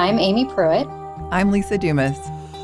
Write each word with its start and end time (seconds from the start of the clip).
I'm 0.00 0.18
Amy 0.18 0.46
Pruitt. 0.46 0.88
I'm 1.30 1.50
Lisa 1.50 1.76
Dumas. 1.76 2.18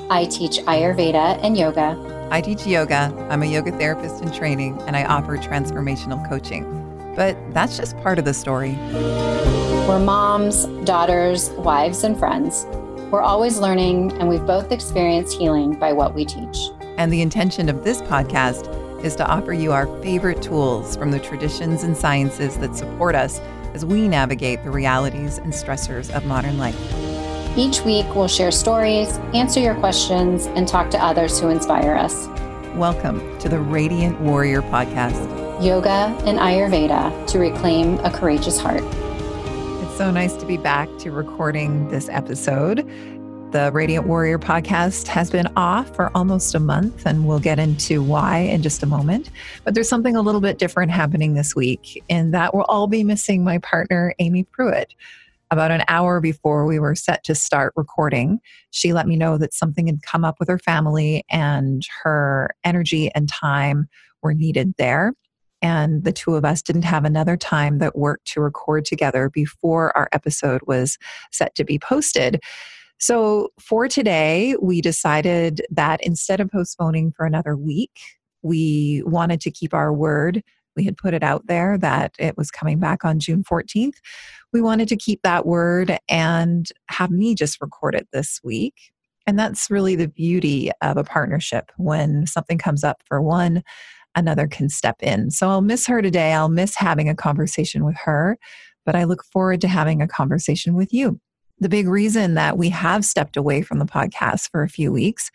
I 0.08 0.24
teach 0.24 0.56
Ayurveda 0.60 1.38
and 1.42 1.54
yoga. 1.54 2.28
I 2.30 2.40
teach 2.40 2.66
yoga. 2.66 3.14
I'm 3.28 3.42
a 3.42 3.46
yoga 3.46 3.72
therapist 3.72 4.22
in 4.22 4.32
training, 4.32 4.80
and 4.86 4.96
I 4.96 5.04
offer 5.04 5.36
transformational 5.36 6.26
coaching. 6.30 6.64
But 7.14 7.36
that's 7.52 7.76
just 7.76 7.94
part 7.98 8.18
of 8.18 8.24
the 8.24 8.32
story. 8.32 8.78
We're 9.86 9.98
moms, 9.98 10.64
daughters, 10.86 11.50
wives, 11.50 12.04
and 12.04 12.18
friends. 12.18 12.64
We're 13.10 13.20
always 13.20 13.58
learning, 13.58 14.12
and 14.12 14.30
we've 14.30 14.46
both 14.46 14.72
experienced 14.72 15.36
healing 15.36 15.78
by 15.78 15.92
what 15.92 16.14
we 16.14 16.24
teach. 16.24 16.56
And 16.96 17.12
the 17.12 17.20
intention 17.20 17.68
of 17.68 17.84
this 17.84 18.00
podcast 18.00 19.04
is 19.04 19.14
to 19.16 19.26
offer 19.26 19.52
you 19.52 19.72
our 19.72 19.86
favorite 20.02 20.40
tools 20.40 20.96
from 20.96 21.10
the 21.10 21.20
traditions 21.20 21.82
and 21.82 21.94
sciences 21.94 22.56
that 22.56 22.74
support 22.74 23.14
us 23.14 23.40
as 23.74 23.84
we 23.84 24.08
navigate 24.08 24.64
the 24.64 24.70
realities 24.70 25.36
and 25.36 25.52
stressors 25.52 26.10
of 26.16 26.24
modern 26.24 26.56
life. 26.56 27.05
Each 27.58 27.80
week, 27.80 28.14
we'll 28.14 28.28
share 28.28 28.50
stories, 28.50 29.16
answer 29.32 29.60
your 29.60 29.74
questions, 29.76 30.44
and 30.48 30.68
talk 30.68 30.90
to 30.90 31.02
others 31.02 31.40
who 31.40 31.48
inspire 31.48 31.94
us. 31.94 32.26
Welcome 32.74 33.38
to 33.38 33.48
the 33.48 33.58
Radiant 33.58 34.20
Warrior 34.20 34.60
Podcast 34.60 35.64
Yoga 35.64 36.14
and 36.26 36.38
Ayurveda 36.38 37.26
to 37.28 37.38
reclaim 37.38 37.98
a 38.00 38.10
courageous 38.10 38.60
heart. 38.60 38.82
It's 38.84 39.96
so 39.96 40.10
nice 40.10 40.34
to 40.34 40.44
be 40.44 40.58
back 40.58 40.86
to 40.98 41.10
recording 41.10 41.88
this 41.88 42.10
episode. 42.10 42.86
The 43.52 43.70
Radiant 43.72 44.06
Warrior 44.06 44.38
podcast 44.38 45.06
has 45.06 45.30
been 45.30 45.46
off 45.56 45.96
for 45.96 46.10
almost 46.14 46.54
a 46.54 46.60
month, 46.60 47.06
and 47.06 47.26
we'll 47.26 47.40
get 47.40 47.58
into 47.58 48.02
why 48.02 48.40
in 48.40 48.60
just 48.60 48.82
a 48.82 48.86
moment. 48.86 49.30
But 49.64 49.72
there's 49.72 49.88
something 49.88 50.14
a 50.14 50.20
little 50.20 50.42
bit 50.42 50.58
different 50.58 50.90
happening 50.90 51.32
this 51.32 51.56
week, 51.56 52.04
in 52.10 52.32
that 52.32 52.52
we'll 52.52 52.64
all 52.64 52.86
be 52.86 53.02
missing 53.02 53.42
my 53.44 53.56
partner, 53.56 54.14
Amy 54.18 54.44
Pruitt. 54.44 54.92
About 55.52 55.70
an 55.70 55.82
hour 55.86 56.20
before 56.20 56.66
we 56.66 56.80
were 56.80 56.96
set 56.96 57.22
to 57.24 57.34
start 57.34 57.72
recording, 57.76 58.40
she 58.72 58.92
let 58.92 59.06
me 59.06 59.16
know 59.16 59.38
that 59.38 59.54
something 59.54 59.86
had 59.86 60.02
come 60.02 60.24
up 60.24 60.40
with 60.40 60.48
her 60.48 60.58
family, 60.58 61.24
and 61.30 61.86
her 62.02 62.50
energy 62.64 63.12
and 63.14 63.28
time 63.28 63.86
were 64.22 64.34
needed 64.34 64.74
there. 64.76 65.12
And 65.62 66.02
the 66.02 66.12
two 66.12 66.34
of 66.34 66.44
us 66.44 66.62
didn't 66.62 66.82
have 66.82 67.04
another 67.04 67.36
time 67.36 67.78
that 67.78 67.96
worked 67.96 68.26
to 68.32 68.40
record 68.40 68.84
together 68.84 69.30
before 69.30 69.96
our 69.96 70.08
episode 70.12 70.62
was 70.66 70.98
set 71.32 71.54
to 71.54 71.64
be 71.64 71.78
posted. 71.78 72.40
So 72.98 73.50
for 73.60 73.88
today, 73.88 74.56
we 74.60 74.80
decided 74.80 75.62
that 75.70 76.00
instead 76.02 76.40
of 76.40 76.50
postponing 76.50 77.12
for 77.12 77.24
another 77.24 77.56
week, 77.56 78.00
we 78.42 79.02
wanted 79.06 79.40
to 79.42 79.50
keep 79.50 79.74
our 79.74 79.92
word. 79.92 80.42
We 80.76 80.84
had 80.84 80.96
put 80.96 81.14
it 81.14 81.22
out 81.22 81.46
there 81.46 81.78
that 81.78 82.14
it 82.18 82.36
was 82.36 82.50
coming 82.50 82.78
back 82.78 83.04
on 83.04 83.18
June 83.18 83.44
14th. 83.44 83.96
We 84.52 84.60
wanted 84.60 84.88
to 84.88 84.96
keep 84.96 85.22
that 85.22 85.46
word 85.46 85.98
and 86.08 86.70
have 86.88 87.10
me 87.10 87.34
just 87.34 87.60
record 87.60 87.94
it 87.94 88.08
this 88.12 88.40
week. 88.44 88.74
And 89.26 89.38
that's 89.38 89.70
really 89.70 89.96
the 89.96 90.08
beauty 90.08 90.70
of 90.82 90.96
a 90.96 91.04
partnership. 91.04 91.72
When 91.76 92.26
something 92.26 92.58
comes 92.58 92.84
up 92.84 93.02
for 93.06 93.20
one, 93.20 93.62
another 94.14 94.46
can 94.46 94.68
step 94.68 94.96
in. 95.02 95.30
So 95.30 95.48
I'll 95.48 95.62
miss 95.62 95.86
her 95.86 96.00
today. 96.00 96.32
I'll 96.32 96.48
miss 96.48 96.76
having 96.76 97.08
a 97.08 97.14
conversation 97.14 97.84
with 97.84 97.96
her, 97.96 98.38
but 98.84 98.94
I 98.94 99.04
look 99.04 99.24
forward 99.24 99.60
to 99.62 99.68
having 99.68 100.00
a 100.00 100.08
conversation 100.08 100.74
with 100.74 100.92
you 100.92 101.20
the 101.58 101.68
big 101.68 101.88
reason 101.88 102.34
that 102.34 102.58
we 102.58 102.68
have 102.70 103.04
stepped 103.04 103.36
away 103.36 103.62
from 103.62 103.78
the 103.78 103.86
podcast 103.86 104.50
for 104.50 104.62
a 104.62 104.68
few 104.68 104.92
weeks 104.92 105.30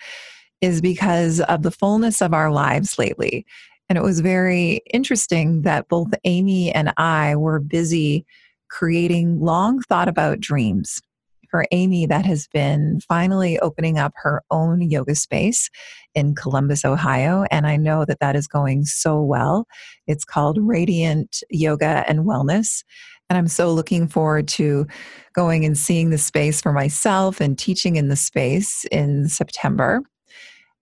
is 0.62 0.82
because 0.82 1.40
of 1.42 1.64
the 1.64 1.72
fullness 1.72 2.22
of 2.22 2.34
our 2.34 2.52
lives 2.52 3.00
lately. 3.00 3.46
And 3.92 3.98
it 3.98 4.04
was 4.06 4.22
very 4.22 4.80
interesting 4.94 5.64
that 5.64 5.90
both 5.90 6.08
Amy 6.24 6.72
and 6.72 6.94
I 6.96 7.36
were 7.36 7.60
busy 7.60 8.26
creating 8.70 9.42
long 9.42 9.82
thought 9.82 10.08
about 10.08 10.40
dreams. 10.40 11.02
For 11.50 11.66
Amy, 11.72 12.06
that 12.06 12.26
has 12.26 12.48
been 12.48 13.02
finally 13.06 13.60
opening 13.60 14.00
up 14.00 14.14
her 14.16 14.44
own 14.50 14.80
yoga 14.90 15.14
space 15.14 15.70
in 16.16 16.36
Columbus, 16.36 16.86
Ohio. 16.86 17.44
And 17.52 17.68
I 17.68 17.76
know 17.76 18.06
that 18.06 18.22
that 18.22 18.38
is 18.38 18.48
going 18.48 18.86
so 18.86 19.22
well. 19.22 19.68
It's 20.08 20.24
called 20.24 20.58
Radiant 20.62 21.44
Yoga 21.50 22.06
and 22.08 22.20
Wellness. 22.20 22.86
And 23.30 23.38
I'm 23.38 23.50
so 23.50 23.74
looking 23.74 24.08
forward 24.08 24.48
to 24.50 24.88
going 25.34 25.66
and 25.66 25.78
seeing 25.78 26.12
the 26.12 26.18
space 26.18 26.62
for 26.62 26.72
myself 26.72 27.42
and 27.42 27.60
teaching 27.60 27.98
in 27.98 28.08
the 28.08 28.16
space 28.16 28.86
in 28.90 29.28
September. 29.28 30.02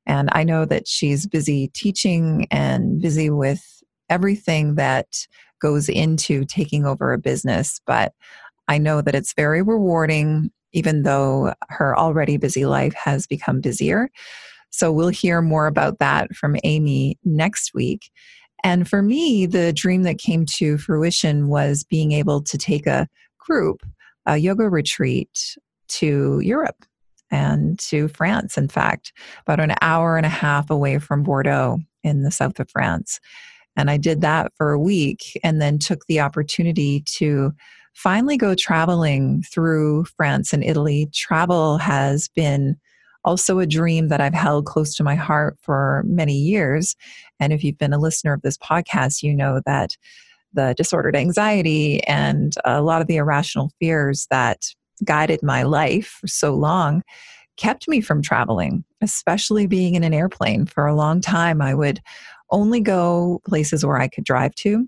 And 0.09 0.27
I 0.31 0.43
know 0.43 0.65
that 0.65 0.87
she's 0.87 1.27
busy 1.27 1.67
teaching 1.67 2.47
and 2.49 2.99
busy 2.99 3.29
with 3.29 3.61
everything 4.09 4.73
that 4.73 5.05
goes 5.61 5.87
into 5.87 6.45
taking 6.45 6.83
over 6.83 7.13
a 7.13 7.19
business. 7.19 7.79
But 7.85 8.13
I 8.67 8.79
know 8.79 9.01
that 9.01 9.13
it's 9.13 9.35
very 9.35 9.61
rewarding, 9.61 10.49
even 10.73 11.03
though 11.03 11.53
her 11.69 11.97
already 11.97 12.37
busy 12.37 12.65
life 12.65 12.95
has 12.95 13.27
become 13.27 13.61
busier. 13.61 14.09
So 14.71 14.91
we'll 14.91 15.09
hear 15.09 15.43
more 15.43 15.67
about 15.67 15.99
that 15.99 16.35
from 16.35 16.57
Amy 16.63 17.19
next 17.23 17.75
week. 17.75 18.09
And 18.63 18.89
for 18.89 19.03
me, 19.03 19.45
the 19.45 19.71
dream 19.71 20.01
that 20.03 20.17
came 20.17 20.47
to 20.57 20.79
fruition 20.79 21.49
was 21.49 21.83
being 21.83 22.13
able 22.13 22.41
to 22.45 22.57
take 22.57 22.87
a 22.87 23.07
group, 23.37 23.85
a 24.25 24.37
yoga 24.37 24.69
retreat 24.69 25.55
to 25.89 26.39
Europe 26.39 26.83
and 27.31 27.77
to 27.79 28.07
France, 28.09 28.57
in 28.57 28.67
fact, 28.67 29.13
about 29.45 29.59
an 29.59 29.75
hour 29.81 30.17
and 30.17 30.25
a 30.25 30.29
half 30.29 30.69
away 30.69 30.99
from 30.99 31.23
Bordeaux 31.23 31.79
in 32.03 32.23
the 32.23 32.31
south 32.31 32.59
of 32.59 32.69
France. 32.69 33.19
And 33.75 33.89
I 33.89 33.97
did 33.97 34.21
that 34.21 34.51
for 34.57 34.71
a 34.71 34.79
week 34.79 35.39
and 35.43 35.61
then 35.61 35.79
took 35.79 36.05
the 36.07 36.19
opportunity 36.19 37.01
to 37.01 37.53
finally 37.93 38.37
go 38.37 38.55
traveling 38.55 39.43
through 39.43 40.05
France 40.17 40.53
and 40.53 40.63
Italy. 40.63 41.09
Travel 41.13 41.77
has 41.77 42.29
been 42.29 42.77
also 43.25 43.59
a 43.59 43.67
dream 43.67 44.07
that 44.07 44.21
I've 44.21 44.33
held 44.33 44.65
close 44.65 44.95
to 44.95 45.03
my 45.03 45.15
heart 45.15 45.57
for 45.61 46.03
many 46.07 46.33
years. 46.33 46.95
And 47.39 47.51
if 47.51 47.63
you've 47.63 47.77
been 47.77 47.93
a 47.93 47.99
listener 47.99 48.33
of 48.33 48.41
this 48.41 48.57
podcast, 48.57 49.21
you 49.21 49.35
know 49.35 49.61
that 49.65 49.97
the 50.53 50.73
disordered 50.77 51.15
anxiety 51.15 52.03
and 52.05 52.55
a 52.65 52.81
lot 52.81 53.01
of 53.01 53.07
the 53.07 53.17
irrational 53.17 53.71
fears 53.79 54.27
that 54.31 54.73
guided 55.03 55.43
my 55.43 55.63
life 55.63 56.17
for 56.21 56.27
so 56.27 56.53
long 56.53 57.03
kept 57.59 57.89
me 57.89 57.99
from 57.99 58.21
traveling, 58.21 58.85
especially 59.01 59.67
being 59.67 59.95
in 59.95 60.03
an 60.03 60.13
airplane. 60.13 60.65
For 60.65 60.87
a 60.87 60.95
long 60.95 61.19
time, 61.19 61.61
I 61.61 61.73
would 61.73 61.99
only 62.51 62.79
go 62.79 63.41
places 63.45 63.85
where 63.85 63.99
I 63.99 64.07
could 64.07 64.23
drive 64.23 64.55
to. 64.55 64.87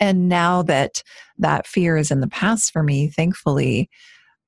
And 0.00 0.28
now 0.28 0.62
that 0.62 1.02
that 1.38 1.66
fear 1.66 1.96
is 1.96 2.10
in 2.10 2.20
the 2.20 2.28
past 2.28 2.72
for 2.72 2.82
me, 2.82 3.08
thankfully, 3.08 3.88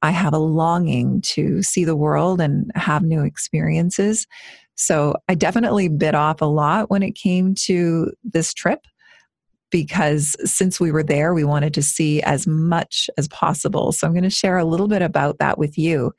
I 0.03 0.10
have 0.10 0.34
a 0.34 0.38
longing 0.38 1.22
to 1.22 1.62
see 1.62 1.84
the 1.84 1.97
world 1.97 2.41
and 2.41 2.70
have 2.75 3.03
new 3.03 3.22
experiences. 3.22 4.26
So 4.75 5.14
I 5.28 5.34
definitely 5.34 5.88
bit 5.88 6.14
off 6.14 6.43
a 6.43 6.47
lot 6.47 6.91
when 6.91 7.03
it 7.03 7.14
came 7.14 7.54
to 7.66 8.12
this 8.25 8.53
trip 8.53 8.81
because 9.74 10.36
since 10.44 10.78
we 10.78 10.92
were 10.92 11.02
there, 11.02 11.34
we 11.34 11.42
wanted 11.42 11.74
to 11.74 11.82
see 11.82 12.22
as 12.22 12.46
much 12.46 13.10
as 13.18 13.26
possible. 13.26 13.90
So 13.90 14.06
I'm 14.06 14.12
going 14.12 14.22
to 14.22 14.30
share 14.30 14.56
a 14.56 14.64
little 14.64 14.86
bit 14.86 15.02
about 15.02 15.38
that 15.38 15.58
with 15.58 15.76
you. 15.76 16.12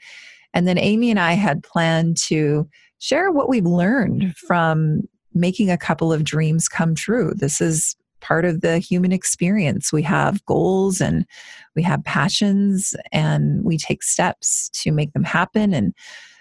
And 0.53 0.67
then 0.67 0.77
Amy 0.77 1.09
and 1.09 1.21
I 1.21 1.35
had 1.35 1.63
planned 1.63 2.17
to 2.27 2.67
share 2.99 3.31
what 3.31 3.47
we've 3.47 3.65
learned 3.65 4.35
from 4.35 5.03
making 5.33 5.71
a 5.71 5.77
couple 5.77 6.11
of 6.11 6.25
dreams 6.25 6.67
come 6.67 6.95
true. 6.95 7.31
This 7.33 7.61
is 7.61 7.95
part 8.19 8.43
of 8.43 8.59
the 8.59 8.77
human 8.77 9.13
experience. 9.13 9.93
We 9.93 10.01
have 10.01 10.45
goals 10.45 10.99
and 10.99 11.25
we 11.77 11.83
have 11.83 12.03
passions, 12.03 12.93
and 13.13 13.63
we 13.63 13.77
take 13.77 14.03
steps 14.03 14.69
to 14.81 14.91
make 14.91 15.13
them 15.13 15.23
happen. 15.23 15.73
And 15.73 15.93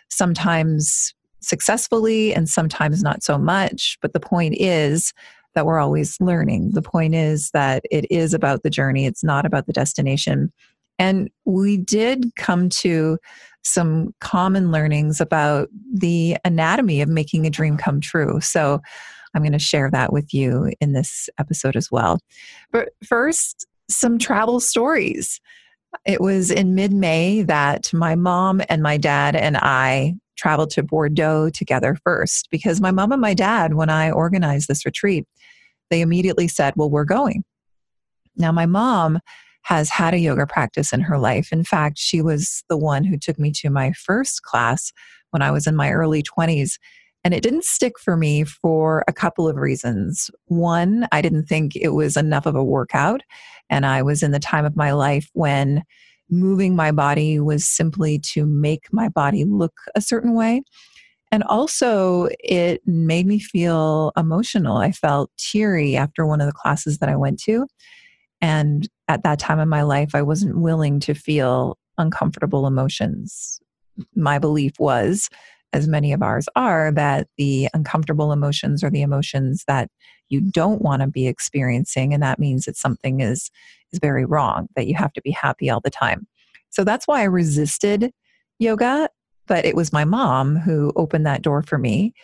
sometimes 0.09 1.15
successfully, 1.41 2.35
and 2.35 2.49
sometimes 2.49 3.05
not 3.05 3.23
so 3.23 3.39
much. 3.39 3.99
But 4.03 4.15
the 4.15 4.21
point 4.21 4.57
is 4.59 5.13
that 5.55 5.67
we're 5.67 5.79
always 5.79 6.17
learning. 6.21 6.73
The 6.73 6.83
point 6.83 7.15
is 7.15 7.51
that 7.51 7.85
it 7.91 8.07
is 8.11 8.35
about 8.35 8.63
the 8.63 8.71
journey, 8.71 9.07
it's 9.07 9.25
not 9.25 9.47
about 9.47 9.67
the 9.67 9.73
destination. 9.73 10.53
And 10.99 11.31
we 11.45 11.77
did 11.77 12.35
come 12.37 12.69
to 12.69 13.19
some 13.63 14.15
common 14.21 14.71
learnings 14.71 15.21
about 15.21 15.69
the 15.93 16.37
anatomy 16.45 17.01
of 17.01 17.09
making 17.09 17.47
a 17.47 17.51
dream 17.51 17.77
come 17.77 18.01
true. 18.01 18.41
So 18.41 18.81
I'm 19.35 19.43
going 19.43 19.53
to 19.53 19.59
share 19.59 19.91
that 19.91 20.13
with 20.13 20.33
you 20.33 20.73
in 20.81 20.93
this 20.93 21.29
episode 21.39 21.77
as 21.77 21.91
well. 21.91 22.21
But 22.71 22.91
first, 23.05 23.67
some 23.89 24.19
travel 24.19 24.61
stories. 24.61 25.41
It 26.07 26.21
was 26.21 26.51
in 26.51 26.75
mid 26.75 26.93
May 26.93 27.43
that 27.43 27.93
my 27.93 28.15
mom 28.15 28.63
and 28.69 28.83
my 28.83 28.97
dad 28.97 29.37
and 29.37 29.57
I 29.57 30.15
traveled 30.37 30.71
to 30.71 30.83
Bordeaux 30.83 31.51
together 31.51 31.97
first 32.05 32.49
because 32.51 32.81
my 32.81 32.91
mom 32.91 33.13
and 33.13 33.21
my 33.21 33.35
dad, 33.35 33.75
when 33.75 33.91
I 33.91 34.11
organized 34.11 34.69
this 34.69 34.85
retreat, 34.85 35.27
they 35.91 36.01
immediately 36.01 36.49
said, 36.49 36.75
Well, 36.77 36.91
we're 36.91 37.05
going. 37.05 37.45
Now, 38.37 38.53
my 38.53 38.67
mom 38.67 39.21
has 39.63 39.89
had 39.89 40.13
a 40.13 40.19
yoga 40.19 40.47
practice 40.47 40.93
in 40.93 41.01
her 41.01 41.19
life. 41.19 41.51
In 41.51 41.65
fact, 41.65 41.99
she 41.99 42.21
was 42.21 42.65
the 42.69 42.77
one 42.77 43.05
who 43.05 43.17
took 43.17 43.39
me 43.39 43.51
to 43.53 43.71
my 43.71 43.93
first 43.93 44.43
class 44.43 44.93
when 45.31 45.43
I 45.43 45.51
was 45.51 45.67
in 45.67 45.75
my 45.75 45.91
early 45.91 46.23
20s. 46.23 46.79
And 47.25 47.33
it 47.33 47.43
didn't 47.43 47.65
stick 47.65 47.99
for 47.99 48.17
me 48.17 48.45
for 48.45 49.03
a 49.09 49.13
couple 49.13 49.49
of 49.49 49.57
reasons. 49.57 50.31
One, 50.47 51.09
I 51.13 51.23
didn't 51.23 51.47
think 51.47 51.75
it 51.75 51.91
was 51.91 52.19
enough 52.19 52.45
of 52.45 52.55
a 52.55 52.63
workout. 52.63 53.23
And 53.71 53.87
I 53.87 54.03
was 54.03 54.23
in 54.23 54.33
the 54.33 54.39
time 54.39 54.67
of 54.67 54.77
my 54.77 54.93
life 54.93 55.31
when 55.33 55.83
moving 56.31 56.75
my 56.75 56.91
body 56.91 57.39
was 57.39 57.69
simply 57.69 58.19
to 58.33 58.47
make 58.47 58.93
my 58.93 59.09
body 59.09 59.45
look 59.45 59.75
a 59.95 60.01
certain 60.01 60.35
way. 60.35 60.63
And 61.33 61.43
also, 61.45 62.29
it 62.41 62.81
made 62.87 63.27
me 63.27 63.39
feel 63.39 64.13
emotional. 64.17 64.77
I 64.77 64.93
felt 64.93 65.31
teary 65.37 65.97
after 65.97 66.27
one 66.27 66.41
of 66.41 66.47
the 66.47 66.53
classes 66.53 66.99
that 66.99 67.09
I 67.09 67.17
went 67.17 67.41
to. 67.43 67.67
And 68.41 68.89
at 69.09 69.23
that 69.25 69.39
time 69.39 69.59
in 69.59 69.69
my 69.69 69.83
life, 69.83 70.15
I 70.15 70.23
wasn't 70.23 70.61
willing 70.61 71.01
to 71.01 71.15
feel 71.15 71.79
uncomfortable 71.99 72.67
emotions. 72.67 73.59
My 74.15 74.39
belief 74.39 74.75
was, 74.79 75.29
as 75.73 75.89
many 75.89 76.13
of 76.13 76.23
ours 76.23 76.49
are, 76.55 76.93
that 76.93 77.27
the 77.37 77.69
uncomfortable 77.75 78.33
emotions 78.33 78.85
are 78.85 78.91
the 78.91 79.03
emotions 79.03 79.65
that 79.67 79.91
you 80.29 80.41
don't 80.41 80.83
want 80.83 81.03
to 81.03 81.09
be 81.09 81.27
experiencing. 81.27 82.15
And 82.15 82.23
that 82.23 82.39
means 82.39 82.67
that 82.67 82.77
something 82.77 83.21
is, 83.21 83.51
is 83.95 84.01
very 84.01 84.25
wrong, 84.25 84.69
that 84.77 84.87
you 84.87 84.95
have 84.95 85.13
to 85.15 85.23
be 85.23 85.31
happy 85.31 85.71
all 85.71 85.81
the 85.81 85.91
time. 85.91 86.27
So 86.71 86.85
that's 86.85 87.07
why 87.07 87.21
I 87.21 87.25
resisted 87.25 88.13
yoga. 88.59 89.09
But 89.47 89.65
it 89.65 89.77
was 89.77 89.93
my 89.93 90.05
mom 90.05 90.57
who 90.57 90.93
opened 90.97 91.27
that 91.27 91.43
door 91.43 91.63
for 91.63 91.79
me 91.79 92.15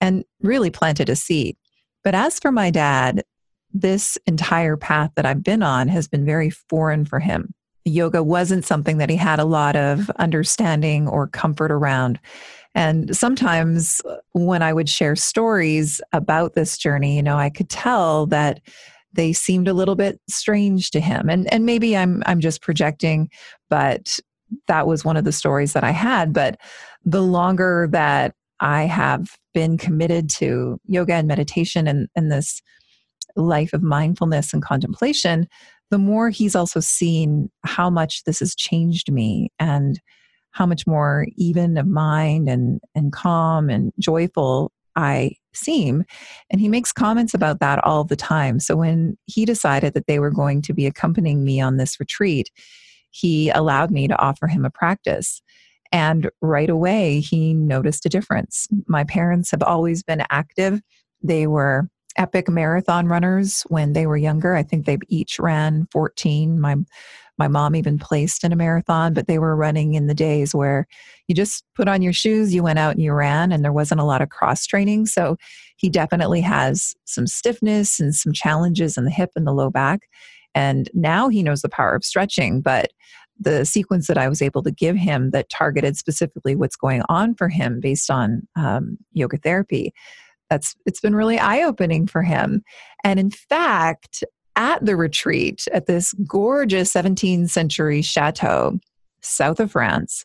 and 0.00 0.24
really 0.40 0.70
planted 0.70 1.08
a 1.08 1.16
seed. 1.16 1.56
But 2.04 2.14
as 2.14 2.38
for 2.38 2.52
my 2.52 2.70
dad, 2.70 3.24
this 3.72 4.16
entire 4.26 4.76
path 4.76 5.10
that 5.16 5.26
I've 5.26 5.42
been 5.42 5.62
on 5.62 5.88
has 5.88 6.08
been 6.08 6.24
very 6.24 6.50
foreign 6.50 7.04
for 7.04 7.18
him. 7.18 7.52
Yoga 7.84 8.22
wasn't 8.22 8.64
something 8.64 8.98
that 8.98 9.10
he 9.10 9.16
had 9.16 9.40
a 9.40 9.44
lot 9.44 9.74
of 9.74 10.08
understanding 10.18 11.08
or 11.08 11.26
comfort 11.26 11.72
around. 11.72 12.20
And 12.74 13.16
sometimes 13.16 14.00
when 14.32 14.62
I 14.62 14.72
would 14.72 14.88
share 14.88 15.16
stories 15.16 16.00
about 16.12 16.54
this 16.54 16.78
journey, 16.78 17.16
you 17.16 17.22
know, 17.22 17.36
I 17.36 17.50
could 17.50 17.68
tell 17.68 18.26
that 18.26 18.60
they 19.12 19.32
seemed 19.32 19.68
a 19.68 19.74
little 19.74 19.96
bit 19.96 20.20
strange 20.28 20.90
to 20.90 21.00
him. 21.00 21.28
And 21.28 21.52
and 21.52 21.64
maybe 21.64 21.96
I'm 21.96 22.22
I'm 22.26 22.40
just 22.40 22.62
projecting, 22.62 23.28
but 23.70 24.18
that 24.66 24.86
was 24.86 25.04
one 25.04 25.16
of 25.16 25.24
the 25.24 25.32
stories 25.32 25.72
that 25.72 25.84
I 25.84 25.90
had. 25.90 26.32
But 26.32 26.58
the 27.04 27.22
longer 27.22 27.88
that 27.92 28.34
I 28.60 28.84
have 28.84 29.28
been 29.54 29.78
committed 29.78 30.28
to 30.30 30.78
yoga 30.86 31.14
and 31.14 31.28
meditation 31.28 31.86
and, 31.86 32.08
and 32.16 32.30
this 32.32 32.60
life 33.36 33.72
of 33.72 33.82
mindfulness 33.82 34.52
and 34.52 34.62
contemplation, 34.62 35.46
the 35.90 35.98
more 35.98 36.30
he's 36.30 36.56
also 36.56 36.80
seen 36.80 37.50
how 37.64 37.88
much 37.88 38.24
this 38.24 38.40
has 38.40 38.54
changed 38.54 39.12
me 39.12 39.50
and 39.58 40.00
how 40.50 40.66
much 40.66 40.86
more 40.86 41.26
even 41.36 41.76
of 41.76 41.86
mind 41.86 42.48
and, 42.48 42.80
and 42.94 43.12
calm 43.12 43.70
and 43.70 43.92
joyful 43.98 44.72
I 44.96 45.32
seem. 45.54 46.04
And 46.50 46.60
he 46.60 46.68
makes 46.68 46.92
comments 46.92 47.34
about 47.34 47.60
that 47.60 47.82
all 47.84 48.04
the 48.04 48.16
time. 48.16 48.60
So 48.60 48.76
when 48.76 49.16
he 49.26 49.44
decided 49.44 49.94
that 49.94 50.06
they 50.06 50.18
were 50.18 50.30
going 50.30 50.62
to 50.62 50.72
be 50.72 50.86
accompanying 50.86 51.44
me 51.44 51.60
on 51.60 51.76
this 51.76 51.98
retreat, 51.98 52.50
he 53.10 53.50
allowed 53.50 53.90
me 53.90 54.08
to 54.08 54.18
offer 54.18 54.46
him 54.46 54.64
a 54.64 54.70
practice. 54.70 55.42
And 55.90 56.30
right 56.42 56.68
away, 56.68 57.20
he 57.20 57.54
noticed 57.54 58.04
a 58.04 58.10
difference. 58.10 58.68
My 58.86 59.04
parents 59.04 59.50
have 59.50 59.62
always 59.62 60.02
been 60.02 60.22
active. 60.30 60.82
They 61.22 61.46
were 61.46 61.88
epic 62.18 62.48
marathon 62.48 63.06
runners 63.06 63.62
when 63.68 63.94
they 63.94 64.06
were 64.06 64.16
younger. 64.16 64.54
I 64.54 64.62
think 64.62 64.84
they 64.84 64.98
each 65.08 65.38
ran 65.38 65.86
14. 65.92 66.60
My 66.60 66.76
my 67.38 67.46
mom 67.46 67.76
even 67.76 68.00
placed 68.00 68.42
in 68.42 68.52
a 68.52 68.56
marathon, 68.56 69.14
but 69.14 69.28
they 69.28 69.38
were 69.38 69.54
running 69.54 69.94
in 69.94 70.08
the 70.08 70.14
days 70.14 70.56
where 70.56 70.88
you 71.28 71.36
just 71.36 71.64
put 71.76 71.86
on 71.86 72.02
your 72.02 72.12
shoes, 72.12 72.52
you 72.52 72.64
went 72.64 72.80
out 72.80 72.94
and 72.94 73.02
you 73.02 73.12
ran, 73.12 73.52
and 73.52 73.64
there 73.64 73.72
wasn't 73.72 74.00
a 74.00 74.04
lot 74.04 74.20
of 74.20 74.30
cross 74.30 74.66
training. 74.66 75.06
So 75.06 75.36
he 75.76 75.88
definitely 75.88 76.40
has 76.40 76.96
some 77.04 77.28
stiffness 77.28 78.00
and 78.00 78.12
some 78.12 78.32
challenges 78.32 78.98
in 78.98 79.04
the 79.04 79.12
hip 79.12 79.30
and 79.36 79.46
the 79.46 79.52
low 79.52 79.70
back. 79.70 80.08
And 80.52 80.90
now 80.94 81.28
he 81.28 81.44
knows 81.44 81.62
the 81.62 81.68
power 81.68 81.94
of 81.94 82.04
stretching, 82.04 82.60
but 82.60 82.90
the 83.38 83.64
sequence 83.64 84.08
that 84.08 84.18
I 84.18 84.28
was 84.28 84.42
able 84.42 84.64
to 84.64 84.72
give 84.72 84.96
him 84.96 85.30
that 85.30 85.48
targeted 85.48 85.96
specifically 85.96 86.56
what's 86.56 86.74
going 86.74 87.02
on 87.08 87.36
for 87.36 87.48
him 87.48 87.78
based 87.78 88.10
on 88.10 88.48
um, 88.56 88.98
yoga 89.12 89.36
therapy 89.36 89.94
that's 90.50 90.74
it's 90.86 91.00
been 91.00 91.14
really 91.14 91.38
eye-opening 91.38 92.06
for 92.06 92.22
him. 92.22 92.62
And 93.04 93.18
in 93.20 93.30
fact 93.30 94.24
at 94.56 94.84
the 94.84 94.96
retreat 94.96 95.68
at 95.72 95.86
this 95.86 96.12
gorgeous 96.26 96.92
17th 96.92 97.50
century 97.50 98.02
chateau 98.02 98.78
south 99.20 99.60
of 99.60 99.70
france 99.70 100.24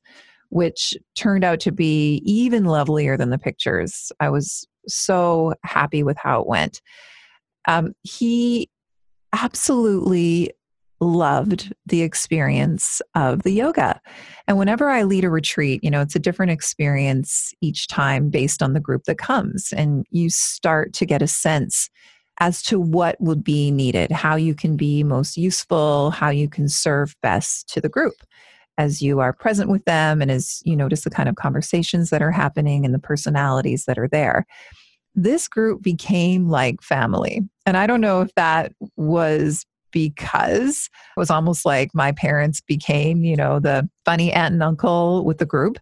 which 0.49 0.95
turned 1.15 1.43
out 1.43 1.59
to 1.59 1.71
be 1.71 2.21
even 2.25 2.65
lovelier 2.65 3.15
than 3.15 3.29
the 3.29 3.37
pictures 3.37 4.11
i 4.19 4.29
was 4.29 4.67
so 4.87 5.53
happy 5.63 6.03
with 6.03 6.17
how 6.17 6.41
it 6.41 6.47
went. 6.47 6.81
Um, 7.67 7.93
he 8.03 8.69
absolutely 9.31 10.51
loved 11.03 11.73
the 11.85 12.01
experience 12.01 13.01
of 13.15 13.43
the 13.43 13.51
yoga. 13.51 14.01
And 14.47 14.57
whenever 14.57 14.89
I 14.89 15.03
lead 15.03 15.23
a 15.23 15.29
retreat, 15.29 15.83
you 15.83 15.91
know, 15.91 16.01
it's 16.01 16.15
a 16.15 16.19
different 16.19 16.51
experience 16.51 17.53
each 17.61 17.87
time 17.87 18.29
based 18.29 18.63
on 18.63 18.73
the 18.73 18.79
group 18.79 19.03
that 19.03 19.17
comes. 19.17 19.73
And 19.75 20.05
you 20.09 20.29
start 20.29 20.93
to 20.93 21.05
get 21.05 21.21
a 21.21 21.27
sense 21.27 21.89
as 22.39 22.61
to 22.63 22.79
what 22.79 23.15
would 23.19 23.43
be 23.43 23.71
needed, 23.71 24.11
how 24.11 24.35
you 24.35 24.55
can 24.55 24.75
be 24.75 25.03
most 25.03 25.37
useful, 25.37 26.11
how 26.11 26.29
you 26.29 26.49
can 26.49 26.67
serve 26.67 27.15
best 27.21 27.69
to 27.69 27.81
the 27.81 27.89
group 27.89 28.15
as 28.77 29.01
you 29.01 29.19
are 29.19 29.33
present 29.33 29.69
with 29.69 29.85
them 29.85 30.21
and 30.21 30.31
as 30.31 30.61
you 30.65 30.75
notice 30.75 31.01
the 31.01 31.09
kind 31.09 31.29
of 31.29 31.35
conversations 31.35 32.09
that 32.09 32.23
are 32.23 32.31
happening 32.31 32.85
and 32.85 32.93
the 32.93 32.99
personalities 32.99 33.85
that 33.85 33.99
are 33.99 34.07
there. 34.07 34.45
This 35.13 35.47
group 35.47 35.83
became 35.83 36.49
like 36.49 36.81
family. 36.81 37.41
And 37.67 37.77
I 37.77 37.85
don't 37.85 38.01
know 38.01 38.21
if 38.21 38.33
that 38.33 38.73
was 38.95 39.63
because 39.93 40.89
it 41.15 41.19
was 41.19 41.29
almost 41.29 41.65
like 41.65 41.91
my 41.93 42.11
parents 42.11 42.59
became, 42.59 43.23
you 43.23 43.37
know, 43.37 43.59
the 43.59 43.87
funny 44.03 44.33
aunt 44.33 44.53
and 44.53 44.63
uncle 44.63 45.23
with 45.23 45.37
the 45.37 45.45
group. 45.45 45.77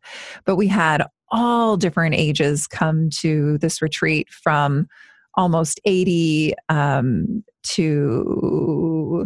But 0.45 0.57
we 0.57 0.67
had 0.67 1.03
all 1.31 1.77
different 1.77 2.13
ages 2.13 2.67
come 2.67 3.09
to 3.21 3.57
this 3.57 3.81
retreat 3.81 4.27
from 4.29 4.87
almost 5.35 5.79
80 5.85 6.53
um, 6.69 7.43
to 7.63 9.25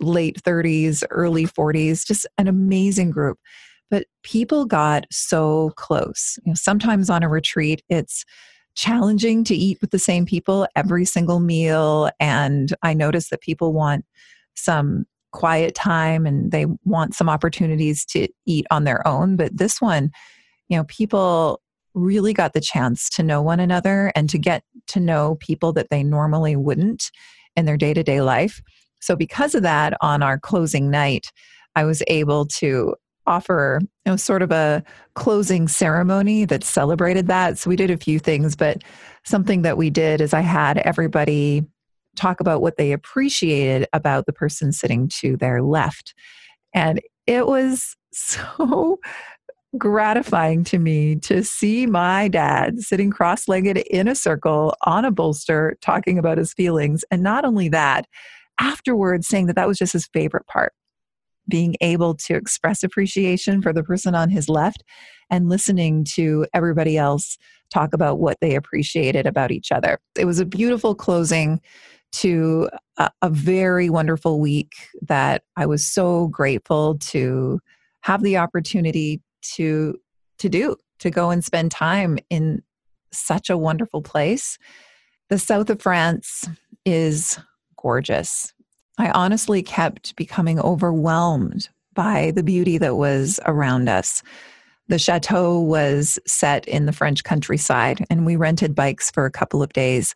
late 0.00 0.40
30s, 0.42 1.02
early 1.10 1.46
40s, 1.46 2.06
just 2.06 2.26
an 2.38 2.46
amazing 2.46 3.10
group. 3.10 3.38
But 3.90 4.06
people 4.22 4.66
got 4.66 5.06
so 5.10 5.72
close. 5.76 6.38
You 6.44 6.50
know, 6.50 6.54
sometimes 6.54 7.08
on 7.08 7.22
a 7.22 7.28
retreat, 7.28 7.82
it's 7.88 8.24
challenging 8.76 9.42
to 9.44 9.54
eat 9.54 9.78
with 9.80 9.90
the 9.90 9.98
same 9.98 10.24
people 10.26 10.60
mm-hmm. 10.60 10.78
every 10.78 11.04
single 11.04 11.40
meal. 11.40 12.10
And 12.20 12.74
I 12.82 12.94
notice 12.94 13.30
that 13.30 13.40
people 13.40 13.72
want 13.72 14.04
some 14.54 15.06
quiet 15.32 15.74
time 15.74 16.24
and 16.24 16.50
they 16.52 16.66
want 16.84 17.14
some 17.14 17.28
opportunities 17.28 18.04
to 18.06 18.28
eat 18.46 18.66
on 18.70 18.84
their 18.84 19.06
own. 19.06 19.36
But 19.36 19.56
this 19.56 19.80
one, 19.80 20.10
you 20.68 20.76
know, 20.76 20.84
people 20.84 21.60
really 21.94 22.32
got 22.32 22.52
the 22.52 22.60
chance 22.60 23.08
to 23.10 23.22
know 23.22 23.42
one 23.42 23.60
another 23.60 24.12
and 24.14 24.28
to 24.30 24.38
get 24.38 24.62
to 24.88 25.00
know 25.00 25.36
people 25.40 25.72
that 25.72 25.88
they 25.90 26.02
normally 26.02 26.54
wouldn't 26.54 27.10
in 27.56 27.64
their 27.64 27.76
day 27.76 27.94
to 27.94 28.02
day 28.02 28.20
life. 28.20 28.60
So, 29.00 29.16
because 29.16 29.54
of 29.54 29.62
that, 29.62 29.94
on 30.00 30.22
our 30.22 30.38
closing 30.38 30.90
night, 30.90 31.32
I 31.74 31.84
was 31.84 32.02
able 32.06 32.46
to 32.58 32.94
offer 33.26 33.80
you 33.82 33.88
know 34.12 34.16
sort 34.16 34.42
of 34.42 34.50
a 34.50 34.82
closing 35.14 35.68
ceremony 35.68 36.44
that 36.44 36.64
celebrated 36.64 37.26
that. 37.26 37.58
So 37.58 37.70
we 37.70 37.76
did 37.76 37.90
a 37.90 37.96
few 37.96 38.18
things 38.18 38.56
but 38.56 38.82
something 39.24 39.62
that 39.62 39.76
we 39.76 39.90
did 39.90 40.20
is 40.20 40.32
i 40.32 40.40
had 40.40 40.78
everybody 40.78 41.66
talk 42.16 42.40
about 42.40 42.62
what 42.62 42.76
they 42.76 42.92
appreciated 42.92 43.88
about 43.92 44.26
the 44.26 44.32
person 44.32 44.72
sitting 44.72 45.08
to 45.20 45.36
their 45.36 45.62
left. 45.62 46.14
And 46.74 47.00
it 47.26 47.46
was 47.46 47.96
so 48.12 48.98
gratifying 49.78 50.64
to 50.64 50.78
me 50.78 51.16
to 51.16 51.44
see 51.44 51.86
my 51.86 52.28
dad 52.28 52.80
sitting 52.80 53.10
cross 53.10 53.46
legged 53.46 53.76
in 53.76 54.08
a 54.08 54.14
circle 54.14 54.74
on 54.84 55.04
a 55.04 55.10
bolster 55.10 55.76
talking 55.82 56.18
about 56.18 56.38
his 56.38 56.54
feelings. 56.54 57.04
And 57.10 57.22
not 57.22 57.44
only 57.44 57.68
that, 57.68 58.06
afterwards 58.58 59.28
saying 59.28 59.46
that 59.46 59.56
that 59.56 59.68
was 59.68 59.76
just 59.76 59.92
his 59.92 60.08
favorite 60.14 60.46
part 60.46 60.72
being 61.48 61.76
able 61.80 62.14
to 62.14 62.34
express 62.34 62.82
appreciation 62.82 63.62
for 63.62 63.72
the 63.72 63.82
person 63.82 64.14
on 64.14 64.30
his 64.30 64.48
left 64.48 64.82
and 65.30 65.48
listening 65.48 66.04
to 66.04 66.46
everybody 66.54 66.96
else 66.96 67.36
talk 67.70 67.92
about 67.92 68.18
what 68.18 68.38
they 68.40 68.54
appreciated 68.54 69.26
about 69.26 69.50
each 69.50 69.72
other. 69.72 69.98
It 70.16 70.24
was 70.24 70.38
a 70.38 70.46
beautiful 70.46 70.94
closing 70.94 71.60
to 72.12 72.70
a, 72.96 73.10
a, 73.22 73.28
very 73.28 73.90
wonderful 73.90 74.40
week 74.40 74.72
that 75.02 75.42
I 75.56 75.66
was 75.66 75.86
so 75.86 76.28
grateful 76.28 76.98
to 76.98 77.60
have 78.02 78.22
the 78.22 78.36
opportunity 78.36 79.20
to 79.54 79.98
to 80.38 80.48
do 80.48 80.76
to 81.00 81.10
go 81.10 81.30
and 81.30 81.44
spend 81.44 81.72
time 81.72 82.18
in 82.30 82.62
such 83.12 83.50
a 83.50 83.58
wonderful 83.58 84.02
place. 84.02 84.58
The 85.28 85.38
south 85.38 85.68
of 85.70 85.82
France 85.82 86.48
is 86.84 87.38
gorgeous. 87.76 88.52
I 88.98 89.10
honestly 89.10 89.62
kept 89.62 90.16
becoming 90.16 90.58
overwhelmed 90.58 91.68
by 91.94 92.32
the 92.34 92.42
beauty 92.42 92.78
that 92.78 92.96
was 92.96 93.38
around 93.44 93.88
us. 93.88 94.22
The 94.88 94.98
chateau 94.98 95.60
was 95.60 96.18
set 96.26 96.66
in 96.68 96.86
the 96.86 96.92
French 96.92 97.24
countryside, 97.24 98.04
and 98.08 98.24
we 98.24 98.36
rented 98.36 98.74
bikes 98.74 99.10
for 99.10 99.26
a 99.26 99.30
couple 99.30 99.62
of 99.62 99.72
days. 99.72 100.14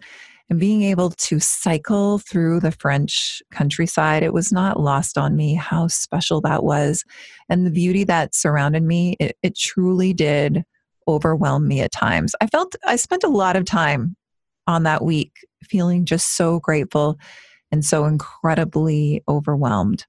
and 0.48 0.58
being 0.58 0.82
able 0.82 1.10
to 1.10 1.38
cycle 1.38 2.18
through 2.18 2.58
the 2.58 2.72
French 2.72 3.40
countryside, 3.52 4.24
it 4.24 4.32
was 4.32 4.50
not 4.50 4.80
lost 4.80 5.16
on 5.16 5.36
me 5.36 5.54
how 5.54 5.86
special 5.86 6.40
that 6.40 6.64
was. 6.64 7.04
And 7.48 7.64
the 7.64 7.70
beauty 7.70 8.02
that 8.04 8.34
surrounded 8.34 8.82
me, 8.82 9.16
it, 9.20 9.36
it 9.44 9.56
truly 9.56 10.12
did 10.12 10.64
overwhelm 11.06 11.68
me 11.68 11.80
at 11.82 11.92
times. 11.92 12.34
I 12.40 12.48
felt 12.48 12.74
I 12.84 12.96
spent 12.96 13.22
a 13.22 13.28
lot 13.28 13.54
of 13.54 13.64
time 13.64 14.16
on 14.66 14.82
that 14.82 15.04
week 15.04 15.32
feeling 15.62 16.04
just 16.04 16.36
so 16.36 16.58
grateful 16.58 17.16
and 17.72 17.84
so 17.84 18.04
incredibly 18.04 19.22
overwhelmed. 19.28 20.06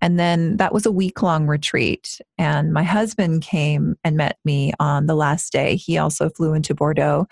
And 0.00 0.18
then 0.18 0.58
that 0.58 0.72
was 0.72 0.86
a 0.86 0.92
week 0.92 1.22
long 1.22 1.46
retreat. 1.46 2.20
And 2.36 2.72
my 2.72 2.84
husband 2.84 3.42
came 3.42 3.96
and 4.04 4.16
met 4.16 4.38
me 4.44 4.72
on 4.78 5.06
the 5.06 5.16
last 5.16 5.52
day. 5.52 5.76
He 5.76 5.98
also 5.98 6.30
flew 6.30 6.54
into 6.54 6.74
Bordeaux 6.74 7.26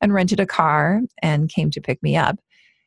and 0.00 0.14
rented 0.14 0.40
a 0.40 0.46
car 0.46 1.00
and 1.22 1.50
came 1.50 1.70
to 1.70 1.80
pick 1.80 2.02
me 2.02 2.16
up. 2.16 2.38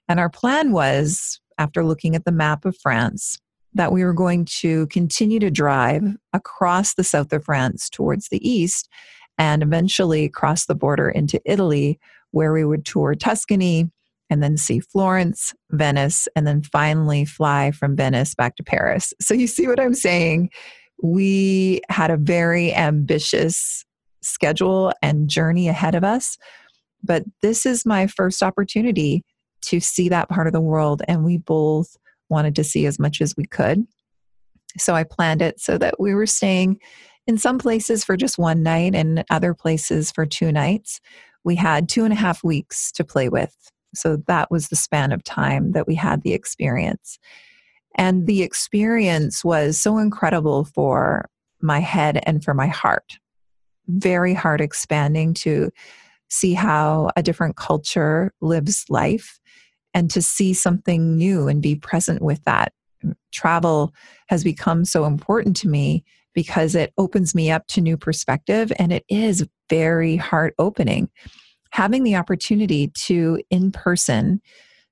And 0.07 0.19
our 0.19 0.29
plan 0.29 0.71
was, 0.71 1.39
after 1.59 1.85
looking 1.85 2.15
at 2.15 2.25
the 2.25 2.31
map 2.31 2.65
of 2.65 2.77
France, 2.77 3.37
that 3.75 3.91
we 3.91 4.03
were 4.03 4.13
going 4.13 4.45
to 4.45 4.87
continue 4.87 5.39
to 5.39 5.51
drive 5.51 6.03
across 6.33 6.95
the 6.95 7.03
south 7.03 7.31
of 7.31 7.43
France 7.45 7.87
towards 7.89 8.29
the 8.29 8.49
east 8.49 8.89
and 9.37 9.61
eventually 9.61 10.27
cross 10.27 10.65
the 10.65 10.75
border 10.75 11.09
into 11.09 11.39
Italy, 11.45 11.99
where 12.31 12.51
we 12.51 12.65
would 12.65 12.83
tour 12.83 13.13
Tuscany 13.13 13.91
and 14.29 14.43
then 14.43 14.57
see 14.57 14.79
Florence, 14.79 15.53
Venice, 15.71 16.27
and 16.35 16.45
then 16.45 16.61
finally 16.61 17.25
fly 17.25 17.71
from 17.71 17.95
Venice 17.95 18.35
back 18.35 18.55
to 18.57 18.63
Paris. 18.63 19.13
So 19.21 19.33
you 19.33 19.47
see 19.47 19.67
what 19.67 19.79
I'm 19.79 19.93
saying? 19.93 20.49
We 21.01 21.81
had 21.89 22.11
a 22.11 22.17
very 22.17 22.73
ambitious 22.73 23.85
schedule 24.21 24.91
and 25.01 25.29
journey 25.29 25.67
ahead 25.67 25.95
of 25.95 26.03
us. 26.03 26.37
But 27.03 27.23
this 27.41 27.65
is 27.65 27.85
my 27.85 28.07
first 28.07 28.43
opportunity 28.43 29.23
to 29.61 29.79
see 29.79 30.09
that 30.09 30.29
part 30.29 30.47
of 30.47 30.53
the 30.53 30.61
world. 30.61 31.01
And 31.07 31.23
we 31.23 31.37
both 31.37 31.95
wanted 32.29 32.55
to 32.55 32.63
see 32.63 32.85
as 32.85 32.99
much 32.99 33.21
as 33.21 33.35
we 33.35 33.45
could. 33.45 33.85
So 34.77 34.93
I 34.93 35.03
planned 35.03 35.41
it 35.41 35.59
so 35.59 35.77
that 35.77 35.99
we 35.99 36.13
were 36.13 36.27
staying 36.27 36.79
in 37.25 37.37
some 37.37 37.57
places 37.57 38.03
for 38.03 38.15
just 38.17 38.37
one 38.37 38.63
night 38.63 38.93
and 38.95 39.23
other 39.29 39.53
places 39.53 40.11
for 40.11 40.25
two 40.25 40.51
nights. 40.51 40.99
We 41.43 41.55
had 41.55 41.89
two 41.89 42.03
and 42.03 42.13
a 42.13 42.17
half 42.17 42.43
weeks 42.43 42.91
to 42.93 43.03
play 43.03 43.29
with. 43.29 43.55
So 43.93 44.17
that 44.27 44.51
was 44.51 44.67
the 44.67 44.75
span 44.75 45.11
of 45.11 45.23
time 45.23 45.71
that 45.71 45.87
we 45.87 45.95
had 45.95 46.21
the 46.21 46.33
experience. 46.33 47.19
And 47.95 48.27
the 48.27 48.43
experience 48.43 49.43
was 49.43 49.79
so 49.79 49.97
incredible 49.97 50.65
for 50.65 51.29
my 51.61 51.79
head 51.79 52.21
and 52.25 52.43
for 52.43 52.53
my 52.53 52.67
heart. 52.67 53.17
Very 53.87 54.33
heart 54.33 54.61
expanding 54.61 55.33
to 55.35 55.71
see 56.29 56.53
how 56.53 57.09
a 57.15 57.23
different 57.23 57.55
culture 57.55 58.31
lives 58.41 58.85
life 58.89 59.39
and 59.93 60.09
to 60.11 60.21
see 60.21 60.53
something 60.53 61.17
new 61.17 61.47
and 61.47 61.61
be 61.61 61.75
present 61.75 62.21
with 62.21 62.43
that. 62.45 62.71
Mm, 63.03 63.15
travel 63.31 63.93
has 64.27 64.43
become 64.43 64.85
so 64.85 65.05
important 65.05 65.55
to 65.57 65.67
me 65.67 66.03
because 66.33 66.75
it 66.75 66.93
opens 66.97 67.33
me 67.33 67.49
up 67.49 67.65
to 67.67 67.81
new 67.81 67.97
perspective 67.97 68.71
and 68.77 68.93
it 68.93 69.03
is 69.09 69.47
very 69.69 70.15
heart 70.15 70.53
opening. 70.59 71.09
Having 71.71 72.03
the 72.03 72.15
opportunity 72.15 72.89
to, 72.89 73.41
in 73.49 73.71
person, 73.71 74.41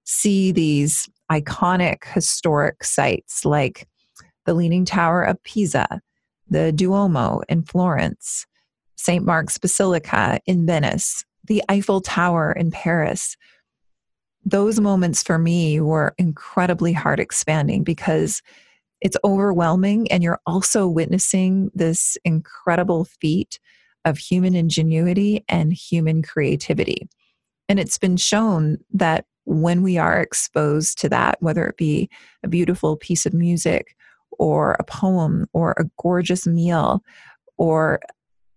see 0.04 0.52
these 0.52 1.10
iconic 1.32 2.06
historic 2.06 2.84
sites 2.84 3.44
like 3.44 3.88
the 4.46 4.54
Leaning 4.54 4.86
Tower 4.86 5.24
of 5.24 5.42
Pisa, 5.44 6.02
the 6.50 6.72
Duomo 6.72 7.42
in 7.50 7.64
Florence, 7.64 8.46
St. 8.96 9.26
Mark's 9.26 9.58
Basilica 9.58 10.40
in 10.46 10.66
Venice, 10.66 11.26
the 11.46 11.64
Eiffel 11.70 12.02
Tower 12.02 12.52
in 12.54 12.72
Paris. 12.72 13.36
Those 14.46 14.80
moments 14.80 15.22
for 15.22 15.38
me 15.38 15.82
were 15.82 16.16
incredibly 16.18 16.94
heart 16.94 17.20
expanding 17.20 17.84
because 17.84 18.42
it's 19.02 19.18
overwhelming 19.24 20.10
and 20.12 20.24
you're 20.24 20.40
also 20.46 20.88
witnessing 20.88 21.70
this 21.74 22.18
incredible 22.24 23.06
feat 23.06 23.60
of 24.06 24.18
human 24.18 24.56
ingenuity 24.56 25.44
and 25.50 25.74
human 25.74 26.22
creativity. 26.22 27.08
And 27.70 27.80
it's 27.80 27.98
been 27.98 28.18
shown 28.18 28.78
that 28.94 29.26
when 29.46 29.82
we 29.82 29.98
are 29.98 30.20
exposed 30.20 31.00
to 31.00 31.10
that, 31.10 31.38
whether 31.42 31.66
it 31.68 31.78
be 31.78 32.10
a 32.44 32.48
beautiful 32.48 32.98
piece 32.98 33.26
of 33.26 33.34
music 33.34 33.96
or 34.32 34.74
a 34.74 34.84
poem 34.84 35.48
or 35.54 35.74
a 35.78 35.90
gorgeous 36.02 36.46
meal 36.46 37.02
or 37.58 38.00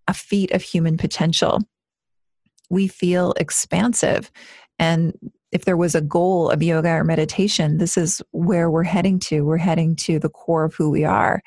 a 0.08 0.14
feat 0.14 0.50
of 0.50 0.62
human 0.62 0.96
potential, 0.96 1.60
we 2.70 2.88
feel 2.88 3.32
expansive. 3.32 4.30
And 4.78 5.14
if 5.52 5.64
there 5.64 5.76
was 5.76 5.94
a 5.94 6.00
goal 6.00 6.50
of 6.50 6.62
yoga 6.62 6.90
or 6.90 7.04
meditation, 7.04 7.78
this 7.78 7.96
is 7.96 8.22
where 8.30 8.70
we're 8.70 8.82
heading 8.82 9.18
to. 9.20 9.42
We're 9.42 9.56
heading 9.58 9.96
to 9.96 10.18
the 10.18 10.28
core 10.28 10.64
of 10.64 10.74
who 10.74 10.90
we 10.90 11.04
are. 11.04 11.42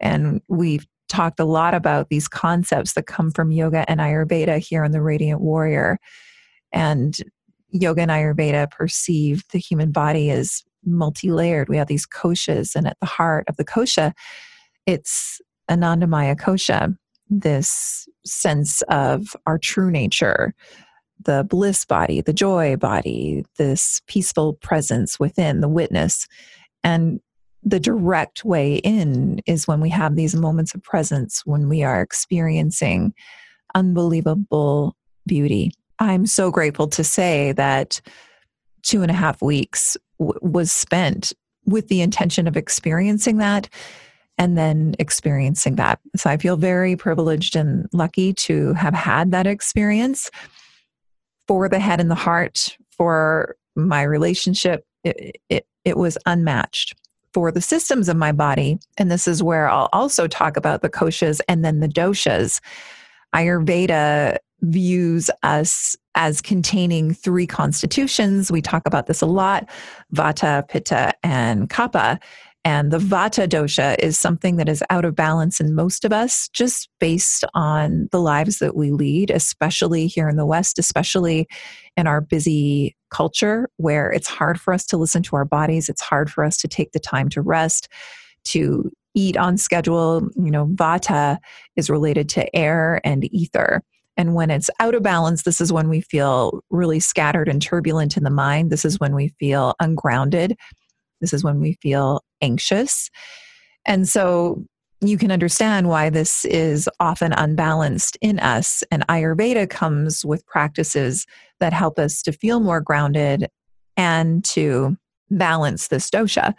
And 0.00 0.40
we've 0.48 0.86
talked 1.12 1.38
a 1.38 1.44
lot 1.44 1.74
about 1.74 2.08
these 2.08 2.26
concepts 2.26 2.94
that 2.94 3.06
come 3.06 3.30
from 3.30 3.52
yoga 3.52 3.84
and 3.88 4.00
Ayurveda 4.00 4.58
here 4.58 4.82
in 4.82 4.92
the 4.92 5.02
Radiant 5.02 5.42
Warrior. 5.42 5.98
And 6.72 7.16
yoga 7.70 8.00
and 8.00 8.10
Ayurveda 8.10 8.70
perceive 8.70 9.44
the 9.52 9.58
human 9.58 9.92
body 9.92 10.30
as 10.30 10.62
multi 10.84 11.30
layered. 11.30 11.68
We 11.68 11.76
have 11.76 11.86
these 11.86 12.06
koshas, 12.06 12.74
and 12.74 12.86
at 12.86 12.96
the 13.00 13.06
heart 13.06 13.44
of 13.46 13.56
the 13.56 13.64
kosha, 13.64 14.12
it's 14.86 15.40
Anandamaya 15.70 16.34
kosha, 16.34 16.96
this 17.28 18.08
sense 18.24 18.82
of 18.88 19.36
our 19.46 19.58
true 19.58 19.90
nature, 19.90 20.54
the 21.24 21.44
bliss 21.44 21.84
body, 21.84 22.22
the 22.22 22.32
joy 22.32 22.76
body, 22.76 23.44
this 23.58 24.00
peaceful 24.06 24.54
presence 24.54 25.20
within, 25.20 25.60
the 25.60 25.68
witness. 25.68 26.26
And 26.82 27.20
the 27.62 27.80
direct 27.80 28.44
way 28.44 28.76
in 28.76 29.40
is 29.46 29.68
when 29.68 29.80
we 29.80 29.90
have 29.90 30.16
these 30.16 30.34
moments 30.34 30.74
of 30.74 30.82
presence, 30.82 31.42
when 31.46 31.68
we 31.68 31.82
are 31.82 32.00
experiencing 32.00 33.14
unbelievable 33.74 34.96
beauty. 35.26 35.72
I'm 35.98 36.26
so 36.26 36.50
grateful 36.50 36.88
to 36.88 37.04
say 37.04 37.52
that 37.52 38.00
two 38.82 39.02
and 39.02 39.10
a 39.10 39.14
half 39.14 39.40
weeks 39.40 39.96
w- 40.18 40.38
was 40.42 40.72
spent 40.72 41.32
with 41.64 41.88
the 41.88 42.00
intention 42.00 42.48
of 42.48 42.56
experiencing 42.56 43.38
that 43.38 43.68
and 44.38 44.58
then 44.58 44.94
experiencing 44.98 45.76
that. 45.76 46.00
So 46.16 46.28
I 46.30 46.36
feel 46.38 46.56
very 46.56 46.96
privileged 46.96 47.54
and 47.54 47.86
lucky 47.92 48.32
to 48.34 48.72
have 48.74 48.94
had 48.94 49.30
that 49.30 49.46
experience 49.46 50.30
for 51.46 51.68
the 51.68 51.78
head 51.78 52.00
and 52.00 52.10
the 52.10 52.16
heart, 52.16 52.76
for 52.90 53.56
my 53.76 54.02
relationship. 54.02 54.84
It, 55.04 55.36
it, 55.48 55.66
it 55.84 55.96
was 55.96 56.18
unmatched. 56.26 56.94
For 57.32 57.50
the 57.50 57.60
systems 57.60 58.08
of 58.08 58.16
my 58.16 58.32
body, 58.32 58.78
and 58.98 59.10
this 59.10 59.26
is 59.26 59.42
where 59.42 59.68
I'll 59.68 59.88
also 59.92 60.26
talk 60.26 60.56
about 60.56 60.82
the 60.82 60.90
koshas 60.90 61.40
and 61.48 61.64
then 61.64 61.80
the 61.80 61.88
doshas. 61.88 62.60
Ayurveda 63.34 64.36
views 64.60 65.30
us 65.42 65.96
as 66.14 66.40
containing 66.40 67.14
three 67.14 67.46
constitutions. 67.46 68.52
We 68.52 68.62
talk 68.62 68.86
about 68.86 69.06
this 69.06 69.22
a 69.22 69.26
lot 69.26 69.68
Vata, 70.14 70.68
Pitta, 70.68 71.14
and 71.22 71.68
Kapha. 71.68 72.20
And 72.64 72.92
the 72.92 72.98
Vata 72.98 73.48
dosha 73.48 73.96
is 73.98 74.16
something 74.16 74.56
that 74.56 74.68
is 74.68 74.84
out 74.88 75.04
of 75.04 75.16
balance 75.16 75.60
in 75.60 75.74
most 75.74 76.04
of 76.04 76.12
us, 76.12 76.48
just 76.50 76.88
based 77.00 77.44
on 77.54 78.08
the 78.12 78.20
lives 78.20 78.58
that 78.58 78.76
we 78.76 78.92
lead, 78.92 79.30
especially 79.30 80.06
here 80.06 80.28
in 80.28 80.36
the 80.36 80.46
West, 80.46 80.78
especially 80.78 81.48
in 81.96 82.06
our 82.06 82.20
busy 82.20 82.96
culture 83.10 83.68
where 83.78 84.10
it's 84.12 84.28
hard 84.28 84.60
for 84.60 84.72
us 84.72 84.86
to 84.86 84.96
listen 84.96 85.22
to 85.24 85.36
our 85.36 85.44
bodies. 85.44 85.88
It's 85.88 86.00
hard 86.00 86.30
for 86.30 86.44
us 86.44 86.56
to 86.58 86.68
take 86.68 86.92
the 86.92 87.00
time 87.00 87.28
to 87.30 87.42
rest, 87.42 87.88
to 88.44 88.90
eat 89.14 89.36
on 89.36 89.56
schedule. 89.56 90.28
You 90.36 90.50
know, 90.52 90.66
Vata 90.66 91.38
is 91.74 91.90
related 91.90 92.28
to 92.30 92.56
air 92.56 93.00
and 93.04 93.24
ether. 93.34 93.82
And 94.16 94.34
when 94.34 94.50
it's 94.50 94.70
out 94.78 94.94
of 94.94 95.02
balance, 95.02 95.42
this 95.42 95.60
is 95.60 95.72
when 95.72 95.88
we 95.88 96.00
feel 96.00 96.62
really 96.70 97.00
scattered 97.00 97.48
and 97.48 97.60
turbulent 97.60 98.16
in 98.16 98.24
the 98.24 98.30
mind. 98.30 98.70
This 98.70 98.84
is 98.84 99.00
when 99.00 99.14
we 99.14 99.28
feel 99.40 99.74
ungrounded 99.80 100.56
this 101.22 101.32
is 101.32 101.42
when 101.42 101.60
we 101.60 101.78
feel 101.80 102.22
anxious. 102.42 103.08
And 103.86 104.06
so 104.06 104.64
you 105.00 105.16
can 105.16 105.32
understand 105.32 105.88
why 105.88 106.10
this 106.10 106.44
is 106.44 106.88
often 107.00 107.32
unbalanced 107.32 108.18
in 108.20 108.38
us. 108.38 108.84
And 108.90 109.06
Ayurveda 109.08 109.68
comes 109.70 110.24
with 110.24 110.46
practices 110.46 111.26
that 111.60 111.72
help 111.72 111.98
us 111.98 112.22
to 112.22 112.32
feel 112.32 112.60
more 112.60 112.80
grounded 112.80 113.48
and 113.96 114.44
to 114.44 114.96
balance 115.30 115.88
this 115.88 116.10
dosha. 116.10 116.54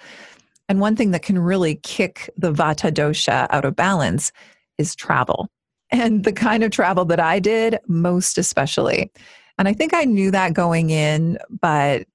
And 0.68 0.80
one 0.80 0.96
thing 0.96 1.12
that 1.12 1.24
can 1.24 1.40
really 1.40 1.76
kick 1.84 2.30
the 2.38 2.52
Vata 2.52 2.92
dosha 2.92 3.48
out 3.50 3.66
of 3.66 3.76
balance 3.76 4.32
is 4.78 4.96
travel. 4.96 5.50
And 5.92 6.24
the 6.24 6.34
kind 6.34 6.64
of 6.64 6.72
travel 6.72 7.06
that 7.06 7.20
I 7.20 7.40
did, 7.40 7.78
most 7.88 8.38
especially. 8.38 9.12
And 9.58 9.68
I 9.68 9.74
think 9.74 9.94
I 9.94 10.06
knew 10.06 10.32
that 10.32 10.54
going 10.54 10.90
in, 10.90 11.38
but 11.62 12.08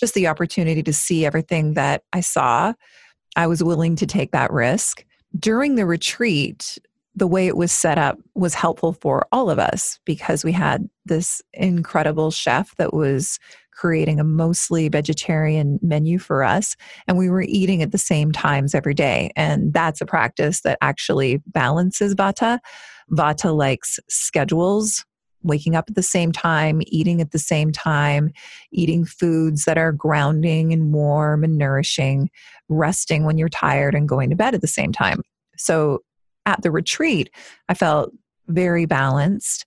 just 0.00 0.14
the 0.14 0.26
opportunity 0.26 0.82
to 0.82 0.92
see 0.92 1.24
everything 1.24 1.74
that 1.74 2.02
I 2.12 2.20
saw, 2.20 2.72
I 3.36 3.46
was 3.46 3.62
willing 3.62 3.96
to 3.96 4.06
take 4.06 4.32
that 4.32 4.52
risk. 4.52 5.04
During 5.38 5.76
the 5.76 5.86
retreat, 5.86 6.78
the 7.14 7.26
way 7.26 7.46
it 7.46 7.56
was 7.56 7.70
set 7.70 7.98
up 7.98 8.18
was 8.34 8.54
helpful 8.54 8.94
for 8.94 9.26
all 9.30 9.50
of 9.50 9.58
us 9.58 9.98
because 10.04 10.44
we 10.44 10.52
had 10.52 10.88
this 11.04 11.42
incredible 11.52 12.30
chef 12.30 12.74
that 12.76 12.94
was 12.94 13.38
creating 13.72 14.20
a 14.20 14.24
mostly 14.24 14.88
vegetarian 14.88 15.78
menu 15.82 16.18
for 16.18 16.42
us 16.44 16.76
and 17.06 17.16
we 17.16 17.30
were 17.30 17.42
eating 17.42 17.82
at 17.82 17.92
the 17.92 17.98
same 17.98 18.30
times 18.30 18.74
every 18.74 18.94
day. 18.94 19.30
And 19.36 19.72
that's 19.72 20.00
a 20.00 20.06
practice 20.06 20.60
that 20.62 20.78
actually 20.82 21.40
balances 21.46 22.14
vata. 22.14 22.58
Vata 23.10 23.56
likes 23.56 23.98
schedules 24.08 25.04
waking 25.42 25.74
up 25.74 25.86
at 25.88 25.94
the 25.94 26.02
same 26.02 26.32
time 26.32 26.82
eating 26.86 27.20
at 27.20 27.30
the 27.30 27.38
same 27.38 27.72
time 27.72 28.30
eating 28.72 29.04
foods 29.04 29.64
that 29.64 29.78
are 29.78 29.92
grounding 29.92 30.72
and 30.72 30.92
warm 30.92 31.44
and 31.44 31.56
nourishing 31.56 32.30
resting 32.68 33.24
when 33.24 33.38
you're 33.38 33.48
tired 33.48 33.94
and 33.94 34.08
going 34.08 34.30
to 34.30 34.36
bed 34.36 34.54
at 34.54 34.60
the 34.60 34.66
same 34.66 34.92
time 34.92 35.22
so 35.56 36.02
at 36.46 36.62
the 36.62 36.70
retreat, 36.70 37.30
I 37.68 37.74
felt 37.74 38.12
very 38.48 38.86
balanced. 38.86 39.64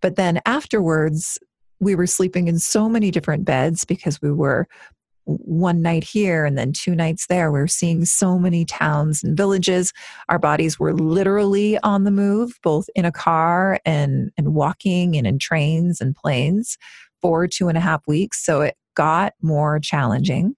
But 0.00 0.16
then 0.16 0.40
afterwards, 0.46 1.38
we 1.80 1.94
were 1.94 2.06
sleeping 2.06 2.48
in 2.48 2.58
so 2.58 2.88
many 2.88 3.10
different 3.10 3.44
beds 3.44 3.84
because 3.84 4.20
we 4.22 4.32
were 4.32 4.66
one 5.24 5.82
night 5.82 6.04
here 6.04 6.44
and 6.44 6.56
then 6.58 6.72
two 6.72 6.94
nights 6.94 7.26
there. 7.26 7.50
We 7.50 7.60
were 7.60 7.66
seeing 7.66 8.04
so 8.04 8.38
many 8.38 8.64
towns 8.64 9.22
and 9.22 9.36
villages. 9.36 9.92
Our 10.28 10.38
bodies 10.38 10.78
were 10.78 10.94
literally 10.94 11.78
on 11.78 12.04
the 12.04 12.10
move, 12.10 12.58
both 12.62 12.88
in 12.94 13.04
a 13.04 13.12
car 13.12 13.80
and, 13.84 14.30
and 14.36 14.54
walking 14.54 15.16
and 15.16 15.26
in 15.26 15.38
trains 15.38 16.00
and 16.00 16.14
planes 16.14 16.76
for 17.22 17.46
two 17.46 17.68
and 17.68 17.78
a 17.78 17.80
half 17.80 18.06
weeks. 18.06 18.44
So 18.44 18.60
it 18.60 18.76
got 18.94 19.32
more 19.40 19.80
challenging. 19.80 20.54